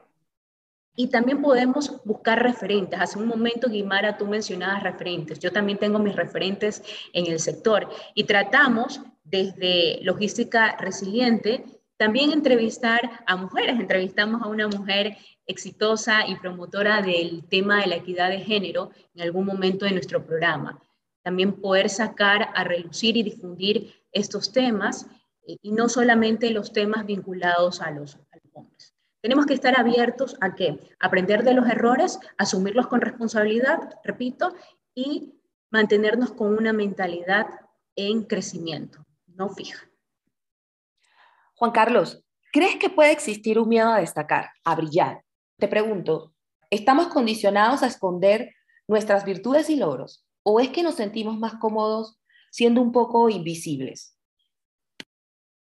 y 0.96 1.06
también 1.06 1.40
podemos 1.40 2.02
buscar 2.04 2.42
referentes. 2.42 3.00
Hace 3.00 3.18
un 3.18 3.26
momento, 3.26 3.68
Guimara, 3.68 4.18
tú 4.18 4.26
mencionabas 4.26 4.82
referentes. 4.82 5.38
Yo 5.38 5.52
también 5.52 5.78
tengo 5.78 5.98
mis 5.98 6.16
referentes 6.16 6.82
en 7.12 7.26
el 7.26 7.38
sector 7.38 7.88
y 8.14 8.24
tratamos 8.24 9.00
desde 9.22 10.00
logística 10.02 10.76
resiliente 10.76 11.64
también 12.00 12.32
entrevistar 12.32 13.22
a 13.26 13.36
mujeres. 13.36 13.78
Entrevistamos 13.78 14.40
a 14.40 14.46
una 14.46 14.66
mujer 14.68 15.18
exitosa 15.44 16.26
y 16.26 16.34
promotora 16.36 17.02
del 17.02 17.44
tema 17.46 17.82
de 17.82 17.88
la 17.88 17.96
equidad 17.96 18.30
de 18.30 18.40
género 18.40 18.90
en 19.14 19.20
algún 19.20 19.44
momento 19.44 19.84
de 19.84 19.90
nuestro 19.92 20.24
programa. 20.24 20.80
También 21.22 21.60
poder 21.60 21.90
sacar 21.90 22.52
a 22.54 22.64
relucir 22.64 23.18
y 23.18 23.22
difundir 23.22 23.92
estos 24.12 24.50
temas 24.50 25.08
eh, 25.46 25.58
y 25.60 25.72
no 25.72 25.90
solamente 25.90 26.48
los 26.52 26.72
temas 26.72 27.04
vinculados 27.04 27.82
a 27.82 27.90
los, 27.90 28.16
hombres. 28.54 28.94
Tenemos 29.20 29.44
que 29.44 29.52
estar 29.52 29.78
abiertos 29.78 30.38
a 30.40 30.54
qué? 30.54 30.78
Aprender 31.00 31.44
de 31.44 31.52
los 31.52 31.68
errores, 31.68 32.18
asumirlos 32.38 32.86
con 32.86 33.02
responsabilidad, 33.02 33.98
repito, 34.02 34.54
y 34.94 35.34
mantenernos 35.68 36.32
con 36.32 36.56
una 36.56 36.72
mentalidad 36.72 37.46
en 37.94 38.22
crecimiento, 38.22 39.04
no 39.26 39.50
fija. 39.50 39.89
Juan 41.60 41.72
Carlos, 41.72 42.24
¿crees 42.54 42.76
que 42.76 42.88
puede 42.88 43.12
existir 43.12 43.58
un 43.58 43.68
miedo 43.68 43.90
a 43.90 44.00
destacar, 44.00 44.48
a 44.64 44.74
brillar? 44.76 45.22
Te 45.58 45.68
pregunto, 45.68 46.32
¿estamos 46.70 47.08
condicionados 47.08 47.82
a 47.82 47.86
esconder 47.86 48.54
nuestras 48.88 49.26
virtudes 49.26 49.68
y 49.68 49.76
logros? 49.76 50.24
¿O 50.42 50.58
es 50.58 50.70
que 50.70 50.82
nos 50.82 50.94
sentimos 50.94 51.38
más 51.38 51.56
cómodos 51.56 52.18
siendo 52.50 52.80
un 52.80 52.92
poco 52.92 53.28
invisibles? 53.28 54.16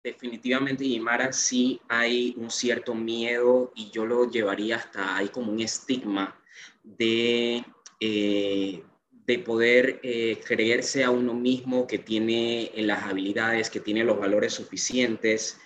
Definitivamente, 0.04 0.88
Yimara, 0.88 1.32
sí 1.32 1.80
hay 1.88 2.34
un 2.36 2.50
cierto 2.50 2.96
miedo 2.96 3.72
y 3.76 3.92
yo 3.92 4.08
lo 4.08 4.28
llevaría 4.28 4.78
hasta 4.78 5.18
hay 5.18 5.28
como 5.28 5.52
un 5.52 5.60
estigma 5.60 6.36
de, 6.82 7.64
eh, 8.00 8.84
de 9.12 9.38
poder 9.38 10.00
eh, 10.02 10.42
creerse 10.44 11.04
a 11.04 11.12
uno 11.12 11.36
mismo 11.36 11.86
que 11.86 12.00
tiene 12.00 12.72
las 12.76 13.04
habilidades, 13.04 13.70
que 13.70 13.82
tiene 13.82 14.04
los 14.04 14.18
valores 14.18 14.52
suficientes. 14.52 15.60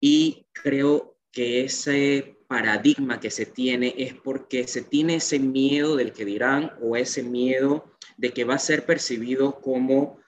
Y 0.00 0.46
creo 0.52 1.16
que 1.30 1.64
ese 1.64 2.36
paradigma 2.46 3.20
que 3.20 3.30
se 3.30 3.46
tiene 3.46 3.94
es 3.98 4.14
porque 4.14 4.68
se 4.68 4.82
tiene 4.82 5.16
ese 5.16 5.38
miedo 5.38 5.96
del 5.96 6.12
que 6.12 6.24
dirán 6.24 6.72
o 6.80 6.96
ese 6.96 7.22
miedo 7.22 7.84
de 8.16 8.32
que 8.32 8.44
va 8.44 8.54
a 8.54 8.58
ser 8.58 8.86
percibido 8.86 9.60
como 9.60 10.20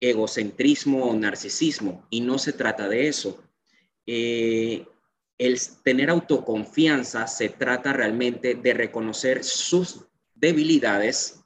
egocentrismo 0.00 1.04
o 1.04 1.14
narcisismo, 1.14 2.06
y 2.10 2.20
no 2.20 2.38
se 2.38 2.52
trata 2.52 2.88
de 2.88 3.08
eso. 3.08 3.42
Eh, 4.04 4.84
el 5.38 5.58
tener 5.82 6.10
autoconfianza 6.10 7.26
se 7.26 7.48
trata 7.48 7.92
realmente 7.92 8.54
de 8.54 8.74
reconocer 8.74 9.44
sus 9.44 10.04
debilidades 10.34 11.42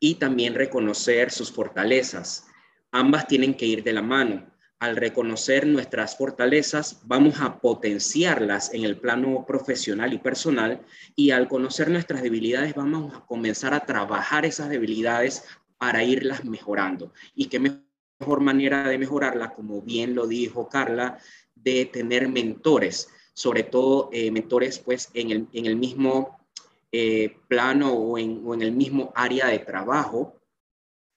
y 0.00 0.16
también 0.16 0.54
reconocer 0.54 1.30
sus 1.30 1.50
fortalezas. 1.50 2.46
Ambas 2.90 3.26
tienen 3.26 3.54
que 3.54 3.66
ir 3.66 3.82
de 3.82 3.92
la 3.92 4.02
mano. 4.02 4.52
Al 4.78 4.96
reconocer 4.96 5.66
nuestras 5.66 6.18
fortalezas, 6.18 7.00
vamos 7.04 7.40
a 7.40 7.60
potenciarlas 7.60 8.74
en 8.74 8.84
el 8.84 8.98
plano 8.98 9.46
profesional 9.46 10.12
y 10.12 10.18
personal 10.18 10.82
y 11.14 11.30
al 11.30 11.48
conocer 11.48 11.90
nuestras 11.90 12.22
debilidades, 12.22 12.74
vamos 12.74 13.14
a 13.14 13.24
comenzar 13.24 13.72
a 13.72 13.86
trabajar 13.86 14.44
esas 14.44 14.68
debilidades 14.68 15.44
para 15.78 16.04
irlas 16.04 16.44
mejorando. 16.44 17.14
Y 17.34 17.46
qué 17.46 17.58
mejor 17.58 18.40
manera 18.40 18.86
de 18.88 18.98
mejorarla, 18.98 19.54
como 19.54 19.80
bien 19.80 20.14
lo 20.14 20.26
dijo 20.26 20.68
Carla, 20.68 21.18
de 21.54 21.86
tener 21.86 22.28
mentores, 22.28 23.08
sobre 23.32 23.62
todo 23.62 24.10
eh, 24.12 24.30
mentores 24.30 24.78
pues 24.78 25.10
en 25.14 25.30
el, 25.30 25.46
en 25.54 25.66
el 25.66 25.76
mismo 25.76 26.38
eh, 26.92 27.36
plano 27.48 27.92
o 27.92 28.18
en, 28.18 28.42
o 28.44 28.54
en, 28.54 28.62
el 28.62 28.72
mismo 28.72 29.12
área 29.14 29.48
de 29.48 29.58
trabajo 29.58 30.38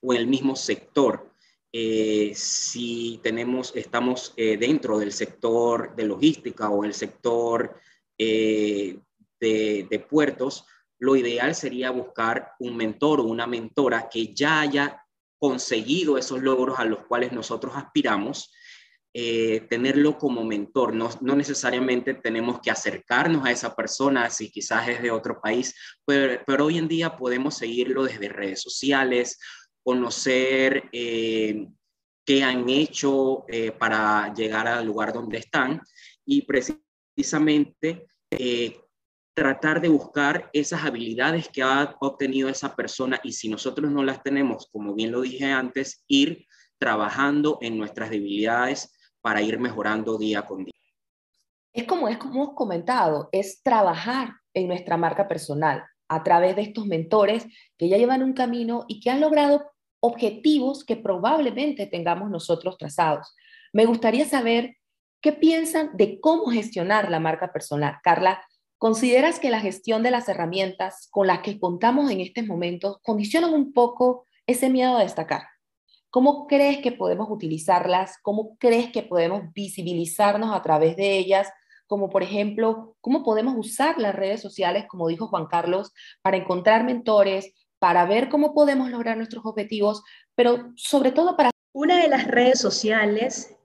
o 0.02 0.14
en 0.14 0.20
el 0.22 0.28
mismo 0.28 0.56
sector. 0.56 1.29
Eh, 1.72 2.32
si 2.36 3.20
tenemos, 3.22 3.72
estamos 3.76 4.34
dentro 4.36 5.00
del 5.00 5.12
sector 5.12 5.96
de 5.96 6.04
logística 6.04 6.70
o 6.70 6.84
el 6.84 6.94
sector 6.94 7.80
de, 8.18 9.00
de 9.40 10.06
puertos, 10.10 10.66
lo 11.00 11.16
ideal 11.16 11.56
sería 11.56 11.92
buscar 11.92 12.54
un 12.60 12.76
mentor 12.76 13.22
o 13.22 13.24
una 13.24 13.48
mentora 13.48 14.10
que 14.10 14.34
ya 14.34 14.62
haya 14.62 15.06
conseguido 15.40 16.18
esos 16.18 16.42
logros 16.42 16.78
a 16.78 16.86
los 16.86 17.06
cuales 17.06 17.32
nosotros 17.32 17.74
aspiramos, 17.76 18.52
eh, 19.14 19.62
tenerlo 19.70 20.18
como 20.18 20.44
mentor. 20.44 20.94
No, 20.94 21.10
no, 21.22 21.36
necesariamente 21.36 22.14
tenemos 22.14 22.60
que 22.60 22.70
acercarnos 22.70 23.46
a 23.46 23.52
esa 23.52 23.76
persona 23.76 24.30
si 24.30 24.52
quizás 24.52 24.88
es 24.90 25.02
de 25.02 25.10
otro 25.10 25.42
país, 25.42 25.74
pero, 26.06 26.44
pero 26.46 26.66
hoy 26.66 26.78
en 26.78 26.88
día 26.88 27.16
podemos 27.16 27.58
seguirlo 27.58 28.04
desde 28.04 28.30
redes 28.30 28.62
sociales, 28.62 29.40
conocer 29.84 30.90
eh, 30.92 31.68
qué 32.26 32.44
han 32.44 32.70
hecho 32.70 33.46
eh, 33.48 33.72
para 33.72 34.34
llegar 34.34 34.68
al 34.68 34.86
lugar 34.86 35.14
donde 35.14 35.40
están 35.40 35.82
y 36.26 36.44
precisamente 36.44 38.08
eh, 38.30 38.80
tratar 39.34 39.82
de 39.82 39.90
buscar 39.90 40.50
esas 40.54 40.84
habilidades 40.84 41.48
que 41.50 41.64
ha 41.64 41.96
obtenido 42.02 42.50
esa 42.50 42.76
persona 42.76 43.20
y 43.24 43.32
si 43.32 43.50
nosotros 43.50 43.90
no 43.90 44.04
las 44.04 44.22
tenemos, 44.22 44.68
como 44.72 44.94
bien 44.94 45.12
lo 45.12 45.22
dije 45.22 45.46
antes, 45.46 46.04
ir 46.08 46.46
trabajando 46.78 47.58
en 47.62 47.78
nuestras 47.78 48.10
debilidades 48.10 48.96
para 49.22 49.42
ir 49.42 49.60
mejorando 49.60 50.18
día 50.18 50.46
con 50.46 50.66
día. 50.66 50.74
Es 51.74 51.86
como, 51.86 52.08
es 52.08 52.18
como 52.18 52.44
hemos 52.44 52.56
comentado, 52.56 53.30
es 53.32 53.62
trabajar 53.64 54.34
en 54.54 54.68
nuestra 54.68 54.98
marca 54.98 55.28
personal 55.28 55.84
a 56.10 56.24
través 56.24 56.56
de 56.56 56.64
estos 56.64 56.86
mentores 56.86 57.46
que 57.78 57.88
ya 57.88 57.98
llevan 57.98 58.24
un 58.24 58.34
camino 58.34 58.86
y 58.88 59.00
que 59.00 59.10
han 59.10 59.22
logrado 59.22 59.72
objetivos 60.02 60.84
que 60.84 60.96
probablemente 60.96 61.86
tengamos 61.86 62.30
nosotros 62.30 62.78
trazados. 62.78 63.36
Me 63.72 63.86
gustaría 63.86 64.26
saber 64.26 64.78
qué 65.22 65.34
piensan 65.34 65.96
de 65.96 66.20
cómo 66.20 66.48
gestionar 66.48 67.10
la 67.12 67.20
marca 67.20 67.52
personal. 67.52 67.98
Carla, 68.04 68.42
¿consideras 68.78 69.40
que 69.40 69.52
la 69.52 69.60
gestión 69.60 70.04
de 70.04 70.12
las 70.12 70.28
herramientas 70.30 71.08
con 71.12 71.28
las 71.28 71.40
que 71.40 71.60
contamos 71.60 72.10
en 72.12 72.22
estos 72.22 72.46
momentos 72.46 72.98
condicionan 73.04 73.54
un 73.54 73.74
poco 73.74 74.26
ese 74.48 74.70
miedo 74.70 74.98
a 74.98 75.04
destacar? 75.04 75.44
¿Cómo 76.10 76.48
crees 76.48 76.80
que 76.80 76.92
podemos 76.92 77.30
utilizarlas? 77.30 78.18
¿Cómo 78.24 78.58
crees 78.58 78.92
que 78.92 79.04
podemos 79.04 79.44
visibilizarnos 79.54 80.56
a 80.56 80.62
través 80.64 80.96
de 80.96 81.18
ellas? 81.18 81.50
Como 81.90 82.08
por 82.12 82.22
ejemplo, 82.22 82.96
¿cómo 83.02 83.24
podemos 83.24 83.56
usar 83.58 83.98
las 83.98 84.14
redes 84.14 84.42
sociales, 84.44 84.86
como 84.88 85.08
dijo 85.08 85.26
Juan 85.26 85.48
Carlos, 85.48 85.92
para 86.22 86.38
encontrar 86.38 86.84
mentores, 86.84 87.52
para 87.80 88.06
ver 88.06 88.30
cómo 88.30 88.54
podemos 88.54 88.92
lograr 88.92 89.18
nuestros 89.18 89.44
objetivos, 89.44 90.04
pero 90.36 90.72
sobre 90.76 91.12
todo 91.12 91.36
para... 91.36 91.50
Una 91.72 92.02
de 92.02 92.10
las 92.10 92.28
redes 92.28 92.60
sociales 92.60 93.56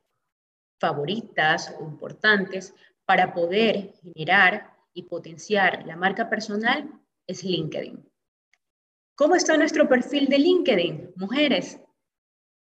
favoritas 0.78 1.74
o 1.78 1.84
importantes 1.84 2.74
para 3.06 3.34
poder 3.34 3.92
generar 4.02 4.72
y 4.94 5.02
potenciar 5.02 5.84
la 5.86 5.96
marca 5.96 6.28
personal 6.30 6.90
es 7.26 7.44
LinkedIn. 7.44 8.06
¿Cómo 9.16 9.34
está 9.34 9.56
nuestro 9.56 9.86
perfil 9.88 10.26
de 10.28 10.38
LinkedIn, 10.38 11.12
mujeres? 11.16 11.78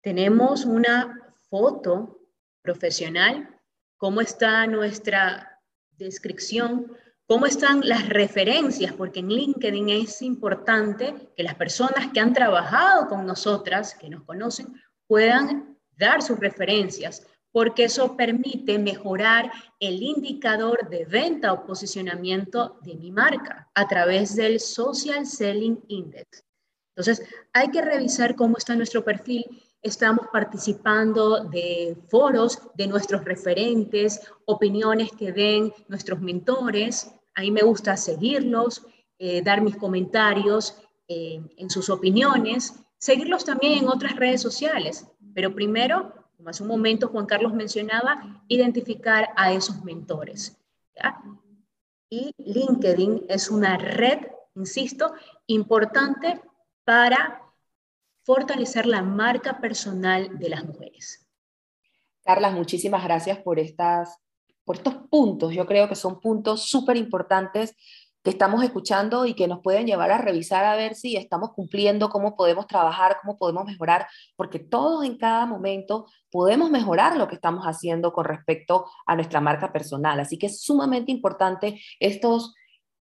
Tenemos 0.02 0.66
una 0.66 1.34
foto 1.50 2.20
profesional, 2.62 3.59
cómo 4.00 4.22
está 4.22 4.66
nuestra 4.66 5.62
descripción, 5.92 6.92
cómo 7.28 7.46
están 7.46 7.82
las 7.88 8.08
referencias, 8.08 8.94
porque 8.94 9.20
en 9.20 9.28
LinkedIn 9.28 9.90
es 9.90 10.22
importante 10.22 11.14
que 11.36 11.44
las 11.44 11.56
personas 11.56 12.08
que 12.12 12.22
han 12.22 12.34
trabajado 12.34 13.08
con 13.08 13.26
nosotras, 13.26 13.94
que 13.94 14.10
nos 14.10 14.24
conocen, 14.24 14.74
puedan 15.06 15.78
dar 15.98 16.22
sus 16.22 16.40
referencias, 16.40 17.28
porque 17.52 17.84
eso 17.84 18.16
permite 18.16 18.80
mejorar 18.80 19.52
el 19.80 20.02
indicador 20.02 20.88
de 20.90 21.04
venta 21.04 21.52
o 21.52 21.66
posicionamiento 21.66 22.80
de 22.82 22.96
mi 22.96 23.12
marca 23.12 23.70
a 23.76 23.86
través 23.88 24.36
del 24.36 24.62
Social 24.62 25.26
Selling 25.26 25.84
Index. 25.90 26.46
Entonces, 26.96 27.28
hay 27.52 27.70
que 27.70 27.82
revisar 27.82 28.36
cómo 28.36 28.58
está 28.58 28.76
nuestro 28.76 29.04
perfil 29.04 29.46
estamos 29.82 30.28
participando 30.32 31.44
de 31.46 31.98
foros 32.10 32.62
de 32.76 32.88
nuestros 32.88 33.24
referentes, 33.24 34.22
opiniones 34.46 35.12
que 35.12 35.32
den 35.32 35.74
nuestros 35.88 36.20
mentores. 36.20 37.14
A 37.36 37.42
mí 37.42 37.52
me 37.52 37.62
gusta 37.62 37.96
seguirlos, 37.96 38.86
eh, 39.18 39.42
dar 39.42 39.62
mis 39.62 39.78
comentarios 39.78 40.76
eh, 41.08 41.42
en 41.58 41.70
sus 41.70 41.90
opiniones, 41.90 42.74
seguirlos 42.98 43.46
también 43.46 43.80
en 43.80 43.88
otras 43.88 44.16
redes 44.16 44.42
sociales. 44.42 45.08
Pero 45.34 45.54
primero, 45.54 46.14
como 46.36 46.50
hace 46.50 46.64
un 46.64 46.70
momento 46.70 47.10
Juan 47.10 47.26
Carlos 47.26 47.54
mencionaba, 47.54 48.44
identificar 48.48 49.30
a 49.36 49.54
esos 49.54 49.84
mentores. 49.84 50.58
Y 52.10 52.34
LinkedIn 52.38 53.26
es 53.30 53.50
una 53.50 53.78
red, 53.78 54.20
insisto, 54.56 55.14
importante 55.48 56.42
para 56.84 57.49
fortalecer 58.30 58.86
la 58.86 59.02
marca 59.02 59.60
personal 59.60 60.38
de 60.38 60.50
las 60.50 60.64
mujeres. 60.64 61.28
Carla, 62.24 62.52
muchísimas 62.52 63.04
gracias 63.04 63.40
por, 63.40 63.58
estas, 63.58 64.20
por 64.64 64.76
estos 64.76 64.94
puntos. 65.10 65.52
Yo 65.52 65.66
creo 65.66 65.90
que 65.90 65.96
son 65.96 66.22
puntos 66.22 66.70
súper 66.70 66.96
importantes 66.96 67.76
que 68.24 68.30
estamos 68.30 68.64
escuchando 68.64 69.26
y 69.26 69.34
que 69.34 69.48
nos 69.48 69.62
pueden 69.62 69.88
llevar 69.88 70.12
a 70.12 70.20
revisar 70.20 70.64
a 70.64 70.76
ver 70.76 70.94
si 70.94 71.16
estamos 71.16 71.54
cumpliendo, 71.54 72.10
cómo 72.10 72.36
podemos 72.36 72.68
trabajar, 72.68 73.18
cómo 73.20 73.36
podemos 73.36 73.66
mejorar, 73.66 74.08
porque 74.36 74.60
todos 74.60 75.04
en 75.04 75.18
cada 75.18 75.48
momento 75.48 76.06
podemos 76.30 76.70
mejorar 76.70 77.18
lo 77.18 77.28
que 77.28 77.34
estamos 77.34 77.66
haciendo 77.66 78.14
con 78.14 78.26
respecto 78.26 78.86
a 79.08 79.16
nuestra 79.16 79.42
marca 79.42 79.74
personal. 79.74 80.20
Así 80.20 80.38
que 80.38 80.46
es 80.46 80.62
sumamente 80.62 81.12
importante 81.12 81.82
estos 82.00 82.54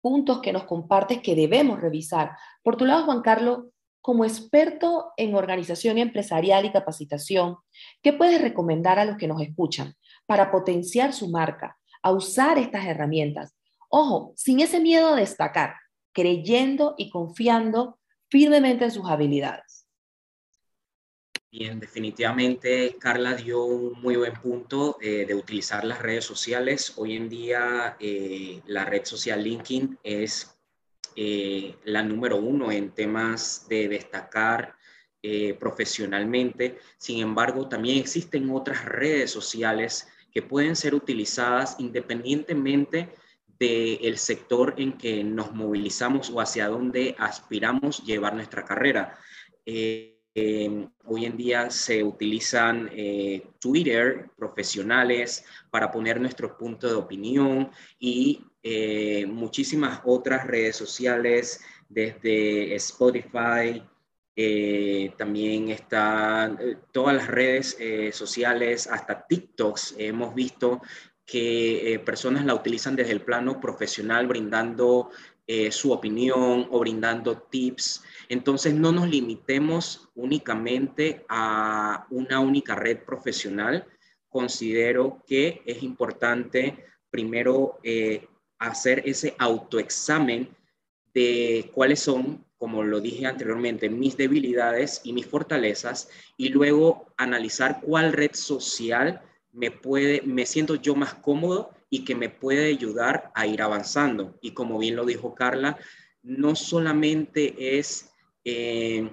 puntos 0.01 0.39
que 0.39 0.53
nos 0.53 0.65
compartes 0.65 1.19
que 1.23 1.33
debemos 1.33 1.81
revisar. 1.81 2.37
Por 2.61 2.75
tu 2.75 2.85
lado, 2.85 3.05
Juan 3.05 3.23
Carlos, 3.23 3.61
como 4.05 4.23
experto 4.23 5.13
en 5.17 5.33
organización 5.33 5.97
empresarial 5.97 6.63
y 6.63 6.71
capacitación, 6.71 7.57
¿qué 8.03 8.13
puedes 8.13 8.39
recomendar 8.39 8.99
a 8.99 9.05
los 9.05 9.17
que 9.17 9.27
nos 9.27 9.41
escuchan 9.41 9.95
para 10.27 10.51
potenciar 10.51 11.11
su 11.11 11.31
marca, 11.31 11.75
a 12.03 12.11
usar 12.11 12.59
estas 12.59 12.85
herramientas? 12.85 13.55
Ojo, 13.89 14.31
sin 14.35 14.59
ese 14.59 14.79
miedo 14.79 15.09
a 15.09 15.15
destacar, 15.15 15.73
creyendo 16.13 16.93
y 16.99 17.09
confiando 17.09 17.97
firmemente 18.29 18.85
en 18.85 18.91
sus 18.91 19.09
habilidades. 19.09 19.87
Bien, 21.49 21.79
definitivamente 21.79 22.97
Carla 22.99 23.33
dio 23.33 23.63
un 23.63 23.99
muy 24.03 24.17
buen 24.17 24.33
punto 24.33 24.97
eh, 25.01 25.25
de 25.25 25.33
utilizar 25.33 25.83
las 25.83 25.99
redes 25.99 26.25
sociales. 26.25 26.93
Hoy 26.97 27.15
en 27.15 27.27
día 27.27 27.97
eh, 27.99 28.61
la 28.67 28.85
red 28.85 29.03
social 29.03 29.43
LinkedIn 29.43 29.97
es 30.03 30.54
eh, 31.15 31.75
la 31.85 32.03
número 32.03 32.37
uno 32.37 32.71
en 32.71 32.91
temas 32.91 33.67
de 33.69 33.87
destacar 33.87 34.75
eh, 35.23 35.55
profesionalmente. 35.59 36.77
Sin 36.97 37.19
embargo, 37.19 37.67
también 37.67 37.97
existen 37.97 38.49
otras 38.51 38.85
redes 38.85 39.31
sociales 39.31 40.07
que 40.31 40.41
pueden 40.41 40.75
ser 40.75 40.93
utilizadas 40.93 41.77
independientemente 41.79 43.09
del 43.57 44.17
sector 44.17 44.75
en 44.77 44.97
que 44.97 45.23
nos 45.23 45.53
movilizamos 45.53 46.29
o 46.29 46.41
hacia 46.41 46.67
dónde 46.67 47.15
aspiramos 47.17 48.03
llevar 48.03 48.35
nuestra 48.35 48.65
carrera. 48.65 49.17
Eh, 49.65 50.14
hoy 50.35 51.25
en 51.25 51.37
día 51.37 51.69
se 51.69 52.03
utilizan 52.03 52.89
Twitter 53.59 54.29
profesionales 54.35 55.45
para 55.71 55.89
poner 55.89 56.19
nuestro 56.19 56.57
punto 56.57 56.87
de 56.87 56.93
opinión 56.95 57.71
y 57.99 58.43
eh, 58.67 59.27
muchísimas 59.27 60.01
otras 60.05 60.47
redes 60.47 60.75
sociales, 60.75 61.61
desde 61.87 62.73
Spotify, 62.73 63.79
eh, 64.35 65.13
también 65.19 65.69
están 65.69 66.57
eh, 66.59 66.77
todas 66.91 67.15
las 67.15 67.27
redes 67.27 67.77
sociales, 68.11 68.87
hasta 68.87 69.27
TikToks. 69.27 69.93
Hemos 69.99 70.33
visto 70.33 70.81
que 71.23 72.01
personas 72.03 72.43
la 72.43 72.55
utilizan 72.55 72.95
desde 72.95 73.11
el 73.11 73.21
plano 73.21 73.59
profesional, 73.59 74.25
brindando 74.25 75.11
su 75.69 75.91
opinión 75.91 76.67
o 76.71 76.79
brindando 76.79 77.37
tips. 77.37 78.03
Entonces, 78.29 78.73
no 78.73 78.91
nos 78.91 79.09
limitemos 79.09 80.09
únicamente 80.15 81.25
a 81.29 82.07
una 82.09 82.39
única 82.39 82.75
red 82.75 82.99
profesional. 82.99 83.85
Considero 84.29 85.23
que 85.27 85.61
es 85.65 85.83
importante 85.83 86.85
primero 87.09 87.79
hacer 88.59 89.03
ese 89.05 89.35
autoexamen 89.37 90.49
de 91.13 91.71
cuáles 91.73 92.01
son, 92.01 92.45
como 92.57 92.83
lo 92.83 92.99
dije 92.99 93.25
anteriormente, 93.25 93.89
mis 93.89 94.17
debilidades 94.17 95.01
y 95.03 95.13
mis 95.13 95.25
fortalezas 95.25 96.09
y 96.37 96.49
luego 96.49 97.13
analizar 97.17 97.79
cuál 97.81 98.11
red 98.11 98.31
social 98.33 99.21
me 99.51 99.71
puede, 99.71 100.21
me 100.23 100.45
siento 100.45 100.75
yo 100.75 100.95
más 100.95 101.13
cómodo 101.13 101.71
y 101.89 102.03
que 102.03 102.15
me 102.15 102.29
puede 102.29 102.67
ayudar 102.67 103.31
a 103.35 103.47
ir 103.47 103.61
avanzando. 103.61 104.37
Y 104.41 104.51
como 104.51 104.77
bien 104.77 104.97
lo 104.97 105.05
dijo 105.05 105.33
Carla, 105.33 105.77
no 106.23 106.55
solamente 106.55 107.77
es 107.77 108.11
eh, 108.45 109.11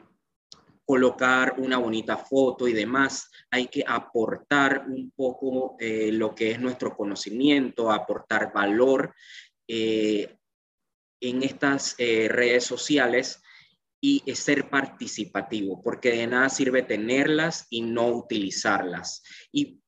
colocar 0.85 1.55
una 1.59 1.79
bonita 1.79 2.19
foto 2.19 2.69
y 2.69 2.75
demás, 2.75 3.31
hay 3.51 3.69
que 3.69 3.83
aportar 3.87 4.85
un 4.87 5.11
poco 5.13 5.77
eh, 5.81 6.13
lo 6.13 6.35
que 6.35 6.51
es 6.51 6.61
nuestro 6.61 6.95
conocimiento, 6.95 7.91
aportar 7.91 8.53
valor 8.53 9.15
eh, 9.67 10.37
en 11.21 11.43
estas 11.43 11.97
redes 11.97 12.65
sociales 12.65 13.43
y 14.01 14.23
ser 14.35 14.69
participativo, 14.69 15.81
porque 15.81 16.11
de 16.11 16.27
nada 16.27 16.49
sirve 16.49 16.83
tenerlas 16.83 17.69
y 17.71 17.83
no 17.83 18.09
utilizarlas. 18.09 19.23
Y 19.53 19.82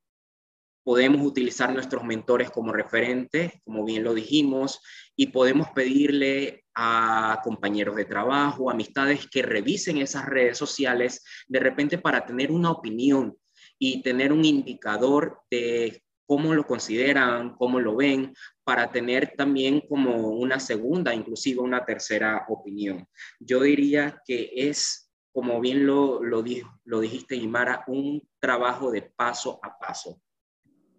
podemos 0.85 1.25
utilizar 1.25 1.73
nuestros 1.73 2.03
mentores 2.03 2.51
como 2.51 2.71
referentes, 2.71 3.53
como 3.63 3.83
bien 3.83 4.03
lo 4.03 4.13
dijimos, 4.13 4.81
y 5.15 5.27
podemos 5.27 5.69
pedirle 5.69 6.63
a 6.75 7.41
compañeros 7.43 7.95
de 7.95 8.05
trabajo, 8.05 8.69
amistades 8.69 9.27
que 9.27 9.41
revisen 9.41 9.97
esas 9.97 10.27
redes 10.27 10.59
sociales 10.59 11.23
de 11.47 11.59
repente 11.59 11.97
para 11.97 12.23
tener 12.23 12.51
una 12.51 12.69
opinión 12.69 13.35
y 13.79 14.03
tener 14.03 14.31
un 14.31 14.45
indicador 14.45 15.41
de 15.49 16.03
cómo 16.27 16.53
lo 16.53 16.67
consideran, 16.67 17.55
cómo 17.55 17.79
lo 17.79 17.95
ven, 17.95 18.35
para 18.63 18.91
tener 18.91 19.33
también 19.35 19.81
como 19.89 20.29
una 20.29 20.59
segunda, 20.59 21.15
inclusive 21.15 21.61
una 21.61 21.83
tercera 21.83 22.45
opinión. 22.47 23.07
Yo 23.39 23.61
diría 23.61 24.21
que 24.23 24.51
es, 24.53 25.11
como 25.33 25.59
bien 25.59 25.87
lo, 25.87 26.21
lo, 26.23 26.43
lo 26.83 26.99
dijiste, 26.99 27.35
Imara, 27.35 27.83
un 27.87 28.21
trabajo 28.39 28.91
de 28.91 29.01
paso 29.01 29.59
a 29.63 29.79
paso. 29.79 30.21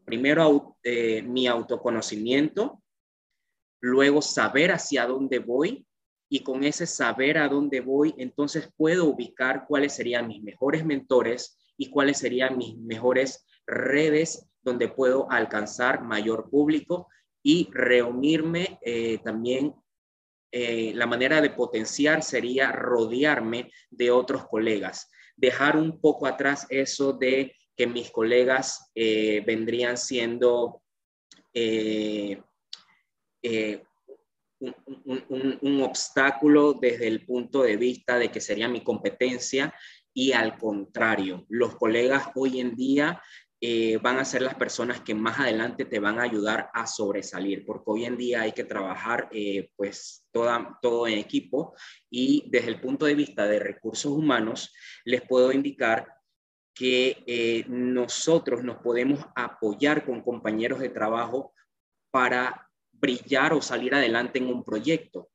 Primero 0.07 0.77
eh, 0.85 1.21
mi 1.23 1.49
autoconocimiento, 1.49 2.81
luego 3.81 4.23
saber 4.23 4.71
hacia 4.71 5.05
dónde 5.05 5.41
voy 5.41 5.85
y 6.31 6.45
con 6.45 6.63
ese 6.63 6.87
saber 6.87 7.39
a 7.39 7.49
dónde 7.49 7.81
voy, 7.81 8.15
entonces 8.17 8.71
puedo 8.77 9.07
ubicar 9.07 9.67
cuáles 9.67 9.95
serían 9.95 10.29
mis 10.29 10.41
mejores 10.45 10.85
mentores 10.85 11.59
y 11.77 11.91
cuáles 11.91 12.19
serían 12.19 12.57
mis 12.57 12.79
mejores 12.79 13.45
redes 13.67 14.49
donde 14.63 14.87
puedo 14.87 15.29
alcanzar 15.29 16.05
mayor 16.05 16.51
público 16.51 17.09
y 17.43 17.69
reunirme 17.73 18.79
eh, 18.83 19.19
también. 19.25 19.75
Eh, 20.53 20.93
la 20.95 21.09
manera 21.09 21.41
de 21.41 21.51
potenciar 21.51 22.23
sería 22.23 22.71
rodearme 22.71 23.73
de 23.91 24.13
otros 24.13 24.47
colegas, 24.47 25.11
dejar 25.35 25.77
un 25.77 26.01
poco 26.01 26.29
atrás 26.29 26.65
eso 26.71 27.13
de 27.13 27.56
que 27.77 27.87
mis 27.87 28.11
colegas 28.11 28.91
eh, 28.95 29.43
vendrían 29.47 29.97
siendo 29.97 30.83
un, 34.61 35.59
un, 35.61 35.83
obstáculo 35.83 36.75
desde 36.75 37.07
el 37.09 37.25
punto 37.25 37.63
de 37.63 37.77
vista 37.77 38.19
de 38.19 38.31
que 38.31 38.41
sería 38.41 38.69
mi 38.69 38.83
competencia 38.83 39.75
y 40.13 40.33
al 40.33 40.57
contrario, 40.57 41.45
los 41.49 41.77
colegas 41.77 42.31
hoy 42.35 42.61
en 42.61 42.75
día 42.75 43.21
eh, 43.61 43.99
van 44.03 44.19
a 44.19 44.25
ser 44.25 44.43
las 44.43 44.55
personas 44.55 45.01
que 45.01 45.15
más 45.15 45.41
adelante 45.41 45.87
te 45.87 45.99
van 45.99 46.19
a 46.19 46.25
ayudar 46.25 46.71
a 46.75 46.87
sobresalir, 46.87 47.65
porque 47.65 47.91
hoy 47.91 48.05
en 48.05 48.17
día 48.19 48.43
hay 48.43 48.53
que 48.53 48.65
trabajar 48.65 49.29
eh, 49.33 49.71
pues 49.77 50.27
toda, 50.31 50.79
todo 50.83 51.07
en 51.07 51.19
equipo 51.19 51.75
y 52.11 52.49
desde 52.51 52.69
el 52.69 52.81
punto 52.81 53.07
de 53.07 53.15
vista 53.15 53.47
de 53.47 53.59
recursos 53.59 54.13
humanos 54.13 54.75
les 55.07 55.23
puedo 55.23 55.53
indicar 55.53 56.07
que 56.77 57.25
eh, 57.27 57.65
nosotros 57.69 58.63
nos 58.63 58.77
podemos 58.77 59.25
apoyar 59.35 60.05
con 60.05 60.21
compañeros 60.21 60.79
de 60.79 60.91
trabajo 60.91 61.55
para 62.11 62.71
brillar 62.93 63.55
o 63.55 63.63
salir 63.63 63.95
adelante 63.95 64.39
en 64.39 64.49
un 64.49 64.63
proyecto. 64.63 65.31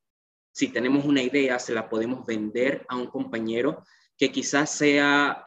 Si 0.52 0.68
tenemos 0.68 1.04
una 1.04 1.20
idea, 1.20 1.58
se 1.58 1.74
la 1.74 1.88
podemos 1.88 2.24
vender 2.24 2.86
a 2.88 2.96
un 2.96 3.08
compañero 3.08 3.84
que 4.16 4.30
quizás 4.30 4.70
sea 4.70 5.42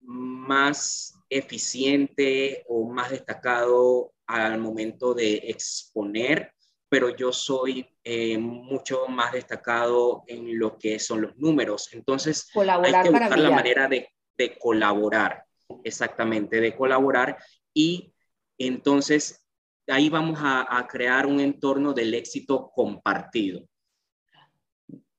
más 0.00 1.18
eficiente 1.28 2.64
o 2.68 2.88
más 2.88 3.10
destacado 3.10 4.12
al 4.26 4.58
momento 4.58 5.14
de 5.14 5.34
exponer, 5.44 6.52
pero 6.88 7.14
yo 7.14 7.32
soy 7.32 7.86
eh, 8.04 8.38
mucho 8.38 9.06
más 9.08 9.32
destacado 9.32 10.24
en 10.26 10.58
lo 10.58 10.78
que 10.78 10.98
son 10.98 11.22
los 11.22 11.36
números. 11.36 11.90
Entonces, 11.92 12.48
hay 12.54 13.02
que 13.02 13.10
buscar 13.10 13.38
la 13.38 13.50
manera 13.50 13.88
de, 13.88 14.08
de 14.38 14.56
colaborar, 14.56 15.44
exactamente, 15.84 16.60
de 16.60 16.74
colaborar 16.74 17.36
y 17.74 18.14
entonces 18.56 19.44
ahí 19.88 20.08
vamos 20.08 20.38
a, 20.42 20.86
crear 20.88 21.26
un 21.26 21.40
entorno 21.40 21.92
del 21.92 22.14
éxito 22.14 22.70
compartido. 22.74 23.62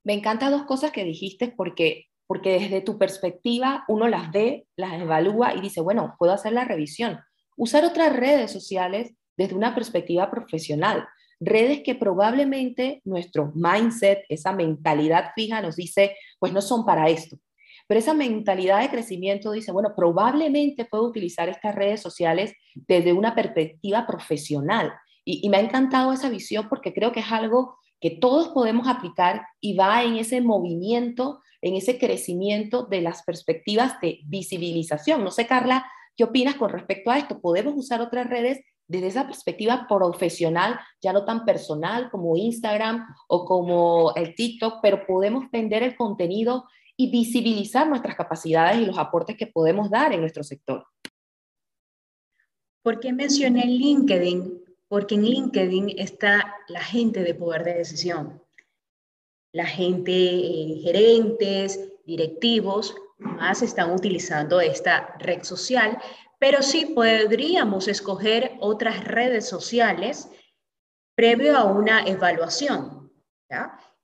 Me 0.03 0.13
encantan 0.13 0.51
dos 0.51 0.63
cosas 0.63 0.91
que 0.91 1.03
dijiste 1.03 1.53
porque 1.55 2.05
porque 2.25 2.59
desde 2.59 2.81
tu 2.81 2.99
perspectiva 2.99 3.85
uno 3.87 4.07
las 4.07 4.31
ve, 4.31 4.67
las 4.75 5.01
evalúa 5.01 5.55
y 5.55 5.61
dice, 5.61 5.81
bueno, 5.81 6.15
puedo 6.19 6.31
hacer 6.31 6.53
la 6.53 6.63
revisión. 6.63 7.19
Usar 7.57 7.83
otras 7.85 8.15
redes 8.15 8.51
sociales 8.51 9.15
desde 9.35 9.55
una 9.55 9.73
perspectiva 9.73 10.29
profesional, 10.29 11.07
redes 11.39 11.81
que 11.83 11.95
probablemente 11.95 13.01
nuestro 13.03 13.51
mindset, 13.55 14.25
esa 14.29 14.53
mentalidad 14.53 15.31
fija 15.33 15.59
nos 15.59 15.75
dice, 15.75 16.15
pues 16.37 16.53
no 16.53 16.61
son 16.61 16.85
para 16.85 17.09
esto. 17.09 17.35
Pero 17.89 17.99
esa 18.01 18.13
mentalidad 18.13 18.81
de 18.81 18.89
crecimiento 18.91 19.51
dice, 19.51 19.71
bueno, 19.71 19.93
probablemente 19.95 20.85
puedo 20.85 21.05
utilizar 21.05 21.49
estas 21.49 21.73
redes 21.73 21.99
sociales 21.99 22.53
desde 22.75 23.13
una 23.13 23.33
perspectiva 23.33 24.05
profesional. 24.05 24.93
Y, 25.25 25.49
me 25.49 25.57
ha 25.57 25.61
encantado 25.61 26.13
esa 26.13 26.29
visión 26.29 26.69
porque 26.69 26.93
creo 26.93 27.11
que 27.11 27.21
es 27.21 27.31
algo 27.31 27.77
que 27.99 28.11
todos 28.11 28.49
podemos 28.49 28.87
aplicar 28.87 29.41
y 29.59 29.75
va 29.75 30.03
en 30.03 30.17
ese 30.17 30.39
movimiento 30.39 31.41
en 31.61 31.75
ese 31.75 31.97
crecimiento 31.97 32.83
de 32.83 33.01
las 33.01 33.23
perspectivas 33.23 33.99
de 34.01 34.19
visibilización. 34.25 35.23
No 35.23 35.31
sé, 35.31 35.47
Carla, 35.47 35.85
¿qué 36.15 36.23
opinas 36.23 36.55
con 36.55 36.69
respecto 36.69 37.09
a 37.09 37.17
esto? 37.17 37.41
¿Podemos 37.41 37.73
usar 37.75 38.01
otras 38.01 38.29
redes 38.29 38.61
desde 38.87 39.07
esa 39.07 39.25
perspectiva 39.25 39.87
profesional, 39.89 40.79
ya 41.01 41.11
no 41.11 41.25
tan 41.25 41.43
personal 41.43 42.09
como 42.09 42.37
Instagram 42.37 43.05
o 43.27 43.45
como 43.45 44.13
el 44.15 44.35
TikTok, 44.35 44.79
pero 44.81 45.05
podemos 45.05 45.49
vender 45.51 45.83
el 45.83 45.95
contenido 45.95 46.65
y 46.99 47.09
visibilizar 47.09 47.87
nuestras 47.87 48.15
capacidades 48.15 48.81
y 48.81 48.85
los 48.85 48.97
aportes 48.97 49.37
que 49.37 49.47
podemos 49.47 49.89
dar 49.89 50.11
en 50.13 50.19
nuestro 50.19 50.43
sector? 50.43 50.85
¿Por 52.83 52.99
qué 52.99 53.13
mencioné 53.13 53.65
LinkedIn? 53.65 54.63
Porque 54.87 55.15
en 55.15 55.23
LinkedIn 55.23 55.89
está 55.97 56.55
la 56.67 56.81
gente 56.81 57.23
de 57.23 57.33
poder 57.35 57.63
de 57.63 57.75
decisión 57.75 58.41
la 59.51 59.65
gente, 59.65 60.11
eh, 60.11 60.79
gerentes, 60.83 61.79
directivos, 62.05 62.95
más 63.17 63.61
están 63.61 63.91
utilizando 63.91 64.61
esta 64.61 65.15
red 65.19 65.43
social, 65.43 65.97
pero 66.39 66.61
sí 66.61 66.93
podríamos 66.95 67.87
escoger 67.87 68.53
otras 68.59 69.03
redes 69.03 69.47
sociales 69.47 70.29
previo 71.15 71.57
a 71.57 71.65
una 71.65 72.05
evaluación, 72.05 73.11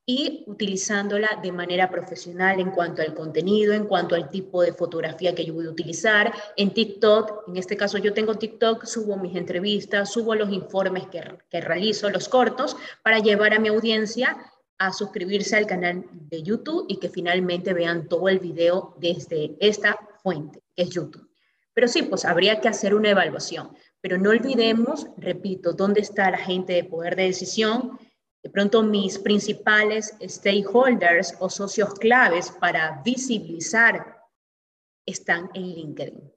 y 0.06 0.44
utilizándola 0.46 1.39
de 1.41 1.52
manera 1.52 1.89
profesional 1.89 2.60
en 2.60 2.72
cuanto 2.72 3.02
al 3.02 3.15
contenido, 3.15 3.74
en 3.74 3.86
cuanto 3.86 4.13
al 4.13 4.30
tipo 4.30 4.62
de 4.62 4.74
fotografía 4.74 5.34
que 5.34 5.46
yo 5.46 5.56
voy 5.56 5.65
a 5.65 5.72
utilizar. 5.72 6.32
En 6.56 6.74
TikTok, 6.74 7.48
en 7.48 7.58
este 7.58 7.76
caso 7.76 7.98
yo 7.98 8.13
tengo 8.13 8.36
TikTok, 8.36 8.86
subo 8.86 9.18
mis 9.18 9.36
entrevistas, 9.36 10.12
subo 10.12 10.36
los 10.36 10.52
informes 10.52 11.08
que, 11.08 11.24
que 11.50 11.62
realizo, 11.62 12.10
los 12.10 12.30
cortos, 12.30 12.78
para 13.04 13.20
llevar 13.20 13.54
a 13.54 13.60
mi 13.60 13.70
audiencia 13.70 14.38
a 14.78 14.91
suscribirse 14.91 15.56
al 15.56 15.65
canal 15.65 16.06
de 16.12 16.44
YouTube 16.44 16.86
y 16.88 16.98
que 16.98 17.10
finalmente 17.10 17.74
vean 17.74 18.08
todo 18.08 18.30
el 18.30 18.39
video 18.39 18.96
desde 19.00 19.56
esta 19.60 19.98
fuente, 20.22 20.62
que 20.76 20.84
es 20.84 20.89
YouTube. 20.89 21.30
Pero 21.74 21.88
sí, 21.88 22.04
pues 22.04 22.26
habría 22.26 22.62
que 22.62 22.70
hacer 22.70 22.94
una 22.94 23.10
evaluación. 23.10 23.72
Pero 24.02 24.18
no 24.18 24.30
olvidemos, 24.30 25.08
repito, 25.18 25.74
dónde 25.74 26.02
está 26.02 26.30
la 26.32 26.38
gente 26.38 26.74
de 26.74 26.84
poder 26.84 27.15
de 27.15 27.24
decisión. 27.24 28.00
De 28.45 28.51
pronto 28.51 28.84
mis 28.84 29.17
principales 29.17 30.15
stakeholders 30.21 31.36
o 31.39 31.49
socios 31.49 31.95
claves 31.95 32.51
para 32.51 33.01
visibilizar 33.03 34.21
están 35.03 35.49
en 35.55 35.73
LinkedIn. 35.73 36.31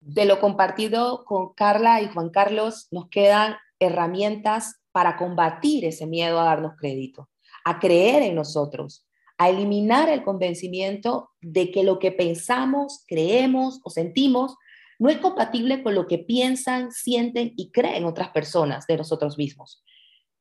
De 0.00 0.24
lo 0.24 0.40
compartido 0.40 1.26
con 1.26 1.52
Carla 1.52 2.00
y 2.00 2.08
Juan 2.08 2.30
Carlos, 2.30 2.88
nos 2.90 3.10
quedan 3.10 3.56
herramientas 3.78 4.80
para 4.92 5.18
combatir 5.18 5.84
ese 5.84 6.06
miedo 6.06 6.40
a 6.40 6.44
darnos 6.44 6.72
crédito, 6.78 7.28
a 7.66 7.78
creer 7.78 8.22
en 8.22 8.34
nosotros, 8.34 9.06
a 9.36 9.50
eliminar 9.50 10.08
el 10.08 10.24
convencimiento 10.24 11.32
de 11.42 11.70
que 11.70 11.84
lo 11.84 11.98
que 11.98 12.12
pensamos, 12.12 13.04
creemos 13.06 13.82
o 13.84 13.90
sentimos 13.90 14.56
no 14.98 15.10
es 15.10 15.18
compatible 15.18 15.82
con 15.82 15.94
lo 15.94 16.06
que 16.06 16.16
piensan, 16.16 16.92
sienten 16.92 17.52
y 17.58 17.70
creen 17.70 18.06
otras 18.06 18.30
personas 18.30 18.86
de 18.86 18.96
nosotros 18.96 19.36
mismos. 19.36 19.82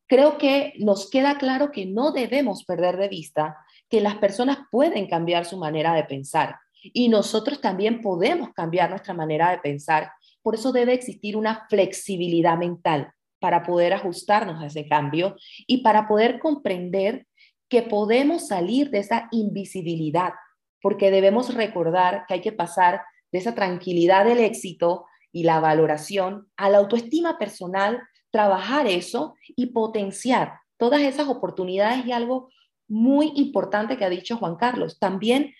Creo 0.07 0.37
que 0.37 0.73
nos 0.79 1.09
queda 1.09 1.37
claro 1.37 1.71
que 1.71 1.85
no 1.85 2.11
debemos 2.11 2.63
perder 2.63 2.97
de 2.97 3.09
vista 3.09 3.57
que 3.89 4.01
las 4.01 4.15
personas 4.15 4.59
pueden 4.71 5.07
cambiar 5.07 5.45
su 5.45 5.57
manera 5.57 5.93
de 5.93 6.03
pensar 6.03 6.57
y 6.93 7.09
nosotros 7.09 7.61
también 7.61 8.01
podemos 8.01 8.53
cambiar 8.53 8.89
nuestra 8.89 9.13
manera 9.13 9.51
de 9.51 9.57
pensar. 9.59 10.11
Por 10.41 10.55
eso 10.55 10.71
debe 10.71 10.93
existir 10.93 11.35
una 11.35 11.65
flexibilidad 11.69 12.57
mental 12.57 13.11
para 13.39 13.63
poder 13.63 13.93
ajustarnos 13.93 14.61
a 14.61 14.67
ese 14.67 14.87
cambio 14.87 15.35
y 15.67 15.77
para 15.77 16.07
poder 16.07 16.39
comprender 16.39 17.27
que 17.69 17.81
podemos 17.81 18.47
salir 18.47 18.91
de 18.91 18.99
esa 18.99 19.27
invisibilidad, 19.31 20.33
porque 20.81 21.09
debemos 21.09 21.53
recordar 21.53 22.25
que 22.27 22.35
hay 22.35 22.41
que 22.41 22.51
pasar 22.51 23.01
de 23.31 23.39
esa 23.39 23.55
tranquilidad 23.55 24.25
del 24.25 24.39
éxito 24.39 25.05
y 25.31 25.43
la 25.43 25.59
valoración 25.59 26.47
a 26.55 26.69
la 26.69 26.77
autoestima 26.77 27.37
personal, 27.37 28.01
trabajar 28.35 28.85
eso 28.85 29.37
y 29.55 29.67
potenciar 29.67 30.59
todas 30.75 30.99
esas 30.99 31.29
oportunidades 31.29 32.05
y 32.05 32.11
algo 32.11 32.49
muy 32.85 33.31
importante 33.35 33.95
que 33.95 34.03
ha 34.03 34.09
dicho 34.09 34.35
Juan 34.35 34.57
Carlos, 34.57 34.99
también 34.99 35.53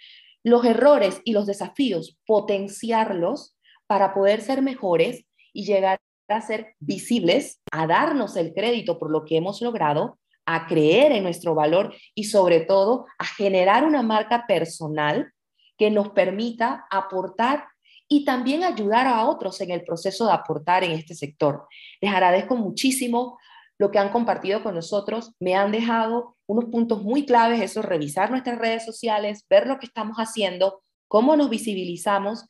los 0.43 0.65
errores 0.65 1.21
y 1.23 1.31
los 1.31 1.45
desafíos, 1.45 2.19
potenciarlos 2.25 3.57
para 3.88 4.13
poder 4.13 4.41
ser 4.41 4.61
mejores 4.61 5.25
y 5.53 5.63
llegar 5.63 6.01
a 6.27 6.41
ser 6.41 6.75
visibles, 6.81 7.61
a 7.71 7.88
darnos 7.88 8.35
el 8.35 8.53
crédito 8.53 8.99
por 8.99 9.09
lo 9.09 9.23
que 9.23 9.38
hemos 9.38 9.61
logrado, 9.61 10.19
a 10.45 10.67
creer 10.67 11.13
en 11.13 11.23
nuestro 11.23 11.55
valor 11.55 11.95
y 12.13 12.25
sobre 12.25 12.59
todo 12.59 13.05
a 13.17 13.25
generar 13.25 13.85
una 13.85 14.01
marca 14.01 14.43
personal 14.49 15.31
que 15.77 15.91
nos 15.91 16.09
permita 16.09 16.85
aportar 16.91 17.67
y 18.07 18.25
también 18.25 18.63
ayudar 18.63 19.07
a 19.07 19.25
otros 19.27 19.59
en 19.61 19.71
el 19.71 19.83
proceso 19.83 20.25
de 20.27 20.33
aportar 20.33 20.83
en 20.83 20.91
este 20.91 21.15
sector. 21.15 21.67
Les 22.01 22.11
agradezco 22.11 22.55
muchísimo 22.55 23.37
lo 23.77 23.91
que 23.91 23.99
han 23.99 24.11
compartido 24.11 24.63
con 24.63 24.75
nosotros. 24.75 25.33
Me 25.39 25.55
han 25.55 25.71
dejado 25.71 26.35
unos 26.47 26.65
puntos 26.65 27.03
muy 27.03 27.25
claves, 27.25 27.61
eso, 27.61 27.81
revisar 27.81 28.29
nuestras 28.29 28.59
redes 28.59 28.85
sociales, 28.85 29.45
ver 29.49 29.67
lo 29.67 29.79
que 29.79 29.87
estamos 29.87 30.17
haciendo, 30.17 30.81
cómo 31.07 31.35
nos 31.35 31.49
visibilizamos 31.49 32.45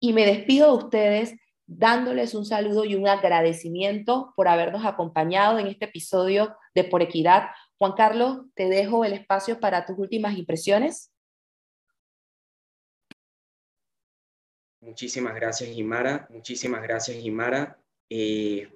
y 0.00 0.12
me 0.12 0.26
despido 0.26 0.68
de 0.68 0.84
ustedes 0.84 1.34
dándoles 1.66 2.34
un 2.34 2.44
saludo 2.44 2.84
y 2.84 2.96
un 2.96 3.06
agradecimiento 3.06 4.32
por 4.34 4.48
habernos 4.48 4.84
acompañado 4.84 5.58
en 5.58 5.68
este 5.68 5.84
episodio 5.84 6.56
de 6.74 6.82
Por 6.82 7.00
Equidad. 7.00 7.50
Juan 7.78 7.92
Carlos, 7.92 8.40
te 8.54 8.68
dejo 8.68 9.04
el 9.04 9.12
espacio 9.12 9.60
para 9.60 9.86
tus 9.86 9.96
últimas 9.96 10.36
impresiones. 10.36 11.12
Muchísimas 14.80 15.34
gracias, 15.34 15.76
Imara. 15.76 16.26
Muchísimas 16.30 16.82
gracias, 16.82 17.22
Imara. 17.22 17.78
Eh, 18.08 18.66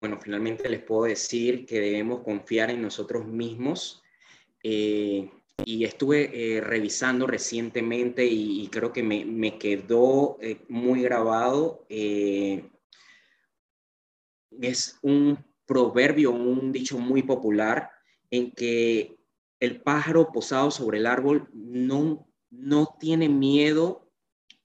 bueno, 0.00 0.18
finalmente 0.22 0.68
les 0.70 0.82
puedo 0.82 1.04
decir 1.04 1.66
que 1.66 1.80
debemos 1.80 2.22
confiar 2.22 2.70
en 2.70 2.80
nosotros 2.80 3.26
mismos. 3.26 4.02
Eh, 4.62 5.30
y 5.64 5.84
estuve 5.84 6.56
eh, 6.56 6.60
revisando 6.62 7.26
recientemente 7.26 8.24
y, 8.24 8.68
creo 8.68 8.92
que 8.92 9.02
me, 9.02 9.24
me 9.24 9.58
quedó 9.58 10.38
muy 10.68 11.02
grabado. 11.02 11.84
es 14.50 14.98
un 15.02 15.44
proverbio, 15.66 16.30
un 16.30 16.72
dicho 16.72 16.98
muy 16.98 17.22
popular 17.22 17.90
en 18.30 18.52
que 18.52 19.18
el 19.60 19.82
pájaro 19.82 20.32
posado 20.32 20.70
sobre 20.70 20.98
el 20.98 21.06
árbol 21.06 21.50
no, 21.52 22.26
no 22.50 22.96
tiene 22.98 23.28
miedo 23.28 24.07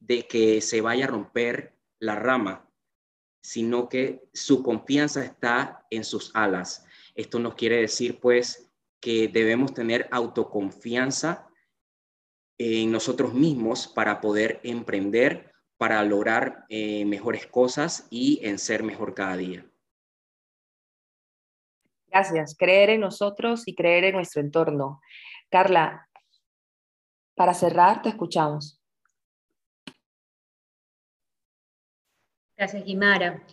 de 0.05 0.27
que 0.27 0.59
se 0.61 0.81
vaya 0.81 1.05
a 1.05 1.07
romper 1.07 1.75
la 1.99 2.15
rama, 2.15 2.69
sino 3.41 3.87
que 3.87 4.27
su 4.33 4.61
confianza 4.61 5.23
está 5.23 5.85
en 5.89 6.03
sus 6.03 6.31
alas. 6.35 6.85
Esto 7.15 7.39
nos 7.39 7.55
quiere 7.55 7.77
decir, 7.77 8.19
pues, 8.19 8.69
que 8.99 9.27
debemos 9.27 9.73
tener 9.73 10.07
autoconfianza 10.11 11.47
en 12.57 12.91
nosotros 12.91 13.33
mismos 13.33 13.87
para 13.87 14.19
poder 14.21 14.59
emprender, 14.63 15.53
para 15.77 16.03
lograr 16.03 16.65
eh, 16.69 17.05
mejores 17.05 17.47
cosas 17.47 18.07
y 18.09 18.45
en 18.45 18.59
ser 18.59 18.83
mejor 18.83 19.13
cada 19.13 19.37
día. 19.37 19.65
Gracias. 22.07 22.55
Creer 22.57 22.91
en 22.91 23.01
nosotros 23.01 23.67
y 23.67 23.73
creer 23.73 24.03
en 24.03 24.15
nuestro 24.15 24.41
entorno. 24.41 25.01
Carla, 25.49 26.09
para 27.35 27.53
cerrar, 27.53 28.01
te 28.01 28.09
escuchamos. 28.09 28.82
Gracias, 32.63 32.85
Guimara. 32.85 33.43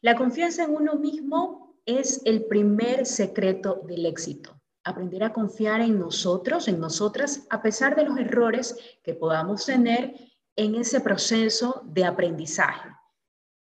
La 0.00 0.14
confianza 0.14 0.62
en 0.62 0.76
uno 0.76 0.94
mismo 0.94 1.74
es 1.86 2.22
el 2.24 2.44
primer 2.44 3.04
secreto 3.04 3.82
del 3.84 4.06
éxito. 4.06 4.62
Aprender 4.84 5.24
a 5.24 5.32
confiar 5.32 5.80
en 5.80 5.98
nosotros, 5.98 6.68
en 6.68 6.78
nosotras, 6.78 7.48
a 7.50 7.60
pesar 7.60 7.96
de 7.96 8.04
los 8.04 8.16
errores 8.16 8.78
que 9.02 9.12
podamos 9.12 9.66
tener 9.66 10.14
en 10.54 10.76
ese 10.76 11.00
proceso 11.00 11.82
de 11.86 12.04
aprendizaje. 12.04 12.90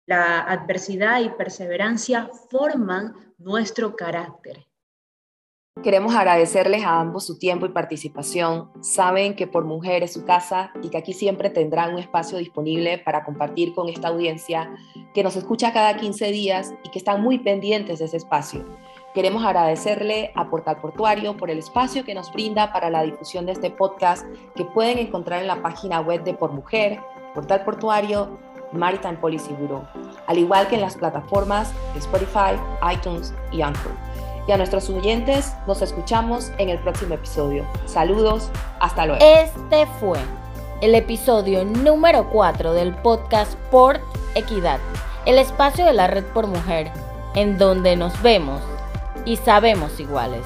La 0.06 0.44
adversidad 0.44 1.20
y 1.20 1.32
perseverancia 1.32 2.30
forman 2.50 3.36
nuestro 3.40 3.94
carácter 3.94 4.66
Queremos 5.84 6.16
agradecerles 6.16 6.84
a 6.84 7.00
ambos 7.00 7.26
su 7.26 7.38
tiempo 7.38 7.66
y 7.66 7.70
participación. 7.70 8.70
Saben 8.82 9.36
que 9.36 9.46
por 9.46 9.64
Mujer 9.64 10.04
es 10.04 10.14
su 10.14 10.26
casa 10.26 10.72
y 10.82 10.90
que 10.90 10.98
aquí 10.98 11.14
siempre 11.14 11.52
tendrán 11.52 11.94
un 11.94 12.00
espacio 12.00 12.40
disponible 12.40 12.98
para 12.98 13.24
compartir 13.24 13.74
con 13.76 13.88
esta 13.88 14.08
audiencia 14.08 14.72
que 15.14 15.24
nos 15.24 15.36
escucha 15.36 15.74
cada 15.74 15.96
15 15.96 16.32
días 16.32 16.74
y 16.84 16.90
que 16.90 16.98
están 16.98 17.22
muy 17.22 17.40
pendientes 17.40 18.00
de 18.00 18.06
ese 18.06 18.18
espacio. 18.18 18.66
Queremos 19.14 19.46
agradecerle 19.46 20.32
a 20.36 20.50
Portal 20.50 20.78
Portuario 20.82 21.38
por 21.38 21.52
el 21.52 21.60
espacio 21.60 22.04
que 22.04 22.16
nos 22.16 22.34
brinda 22.34 22.74
para 22.74 22.90
la 22.90 23.04
difusión 23.04 23.46
de 23.46 23.52
este 23.52 23.70
podcast 23.70 24.26
que 24.56 24.66
pueden 24.66 24.98
encontrar 24.98 25.42
en 25.42 25.48
la 25.48 25.62
página 25.62 26.02
web 26.02 26.24
de 26.24 26.34
Por 26.34 26.52
Mujer, 26.52 27.00
Portal 27.36 27.64
Portuario, 27.64 28.38
Maritime 28.74 29.18
Policy 29.18 29.54
Bureau, 29.54 29.84
al 30.26 30.38
igual 30.38 30.68
que 30.68 30.76
en 30.76 30.82
las 30.82 30.98
plataformas 30.98 31.72
de 31.94 32.00
Spotify, 32.00 32.60
iTunes 32.94 33.34
y 33.52 33.62
Anchor. 33.62 34.17
Y 34.48 34.52
a 34.54 34.58
nuestros 34.58 34.90
oyentes 34.90 35.54
nos 35.68 35.82
escuchamos 35.82 36.52
en 36.58 36.70
el 36.70 36.80
próximo 36.80 37.16
episodio. 37.16 37.66
Saludos, 37.86 38.50
hasta 38.80 39.06
luego. 39.06 39.24
Este 39.24 39.86
fue 40.00 40.20
el 40.82 40.96
episodio 40.96 41.66
número 41.66 42.30
4 42.30 42.74
del 42.74 42.94
podcast 42.96 43.56
Port 43.72 44.02
Equidad, 44.36 44.80
el 45.26 45.38
espacio 45.38 45.86
de 45.86 45.94
la 45.94 46.08
Red 46.08 46.24
por 46.34 46.48
Mujer, 46.48 46.92
en 47.36 47.58
donde 47.58 47.98
nos 47.98 48.22
vemos 48.22 48.62
y 49.26 49.36
sabemos 49.36 50.00
iguales. 50.00 50.46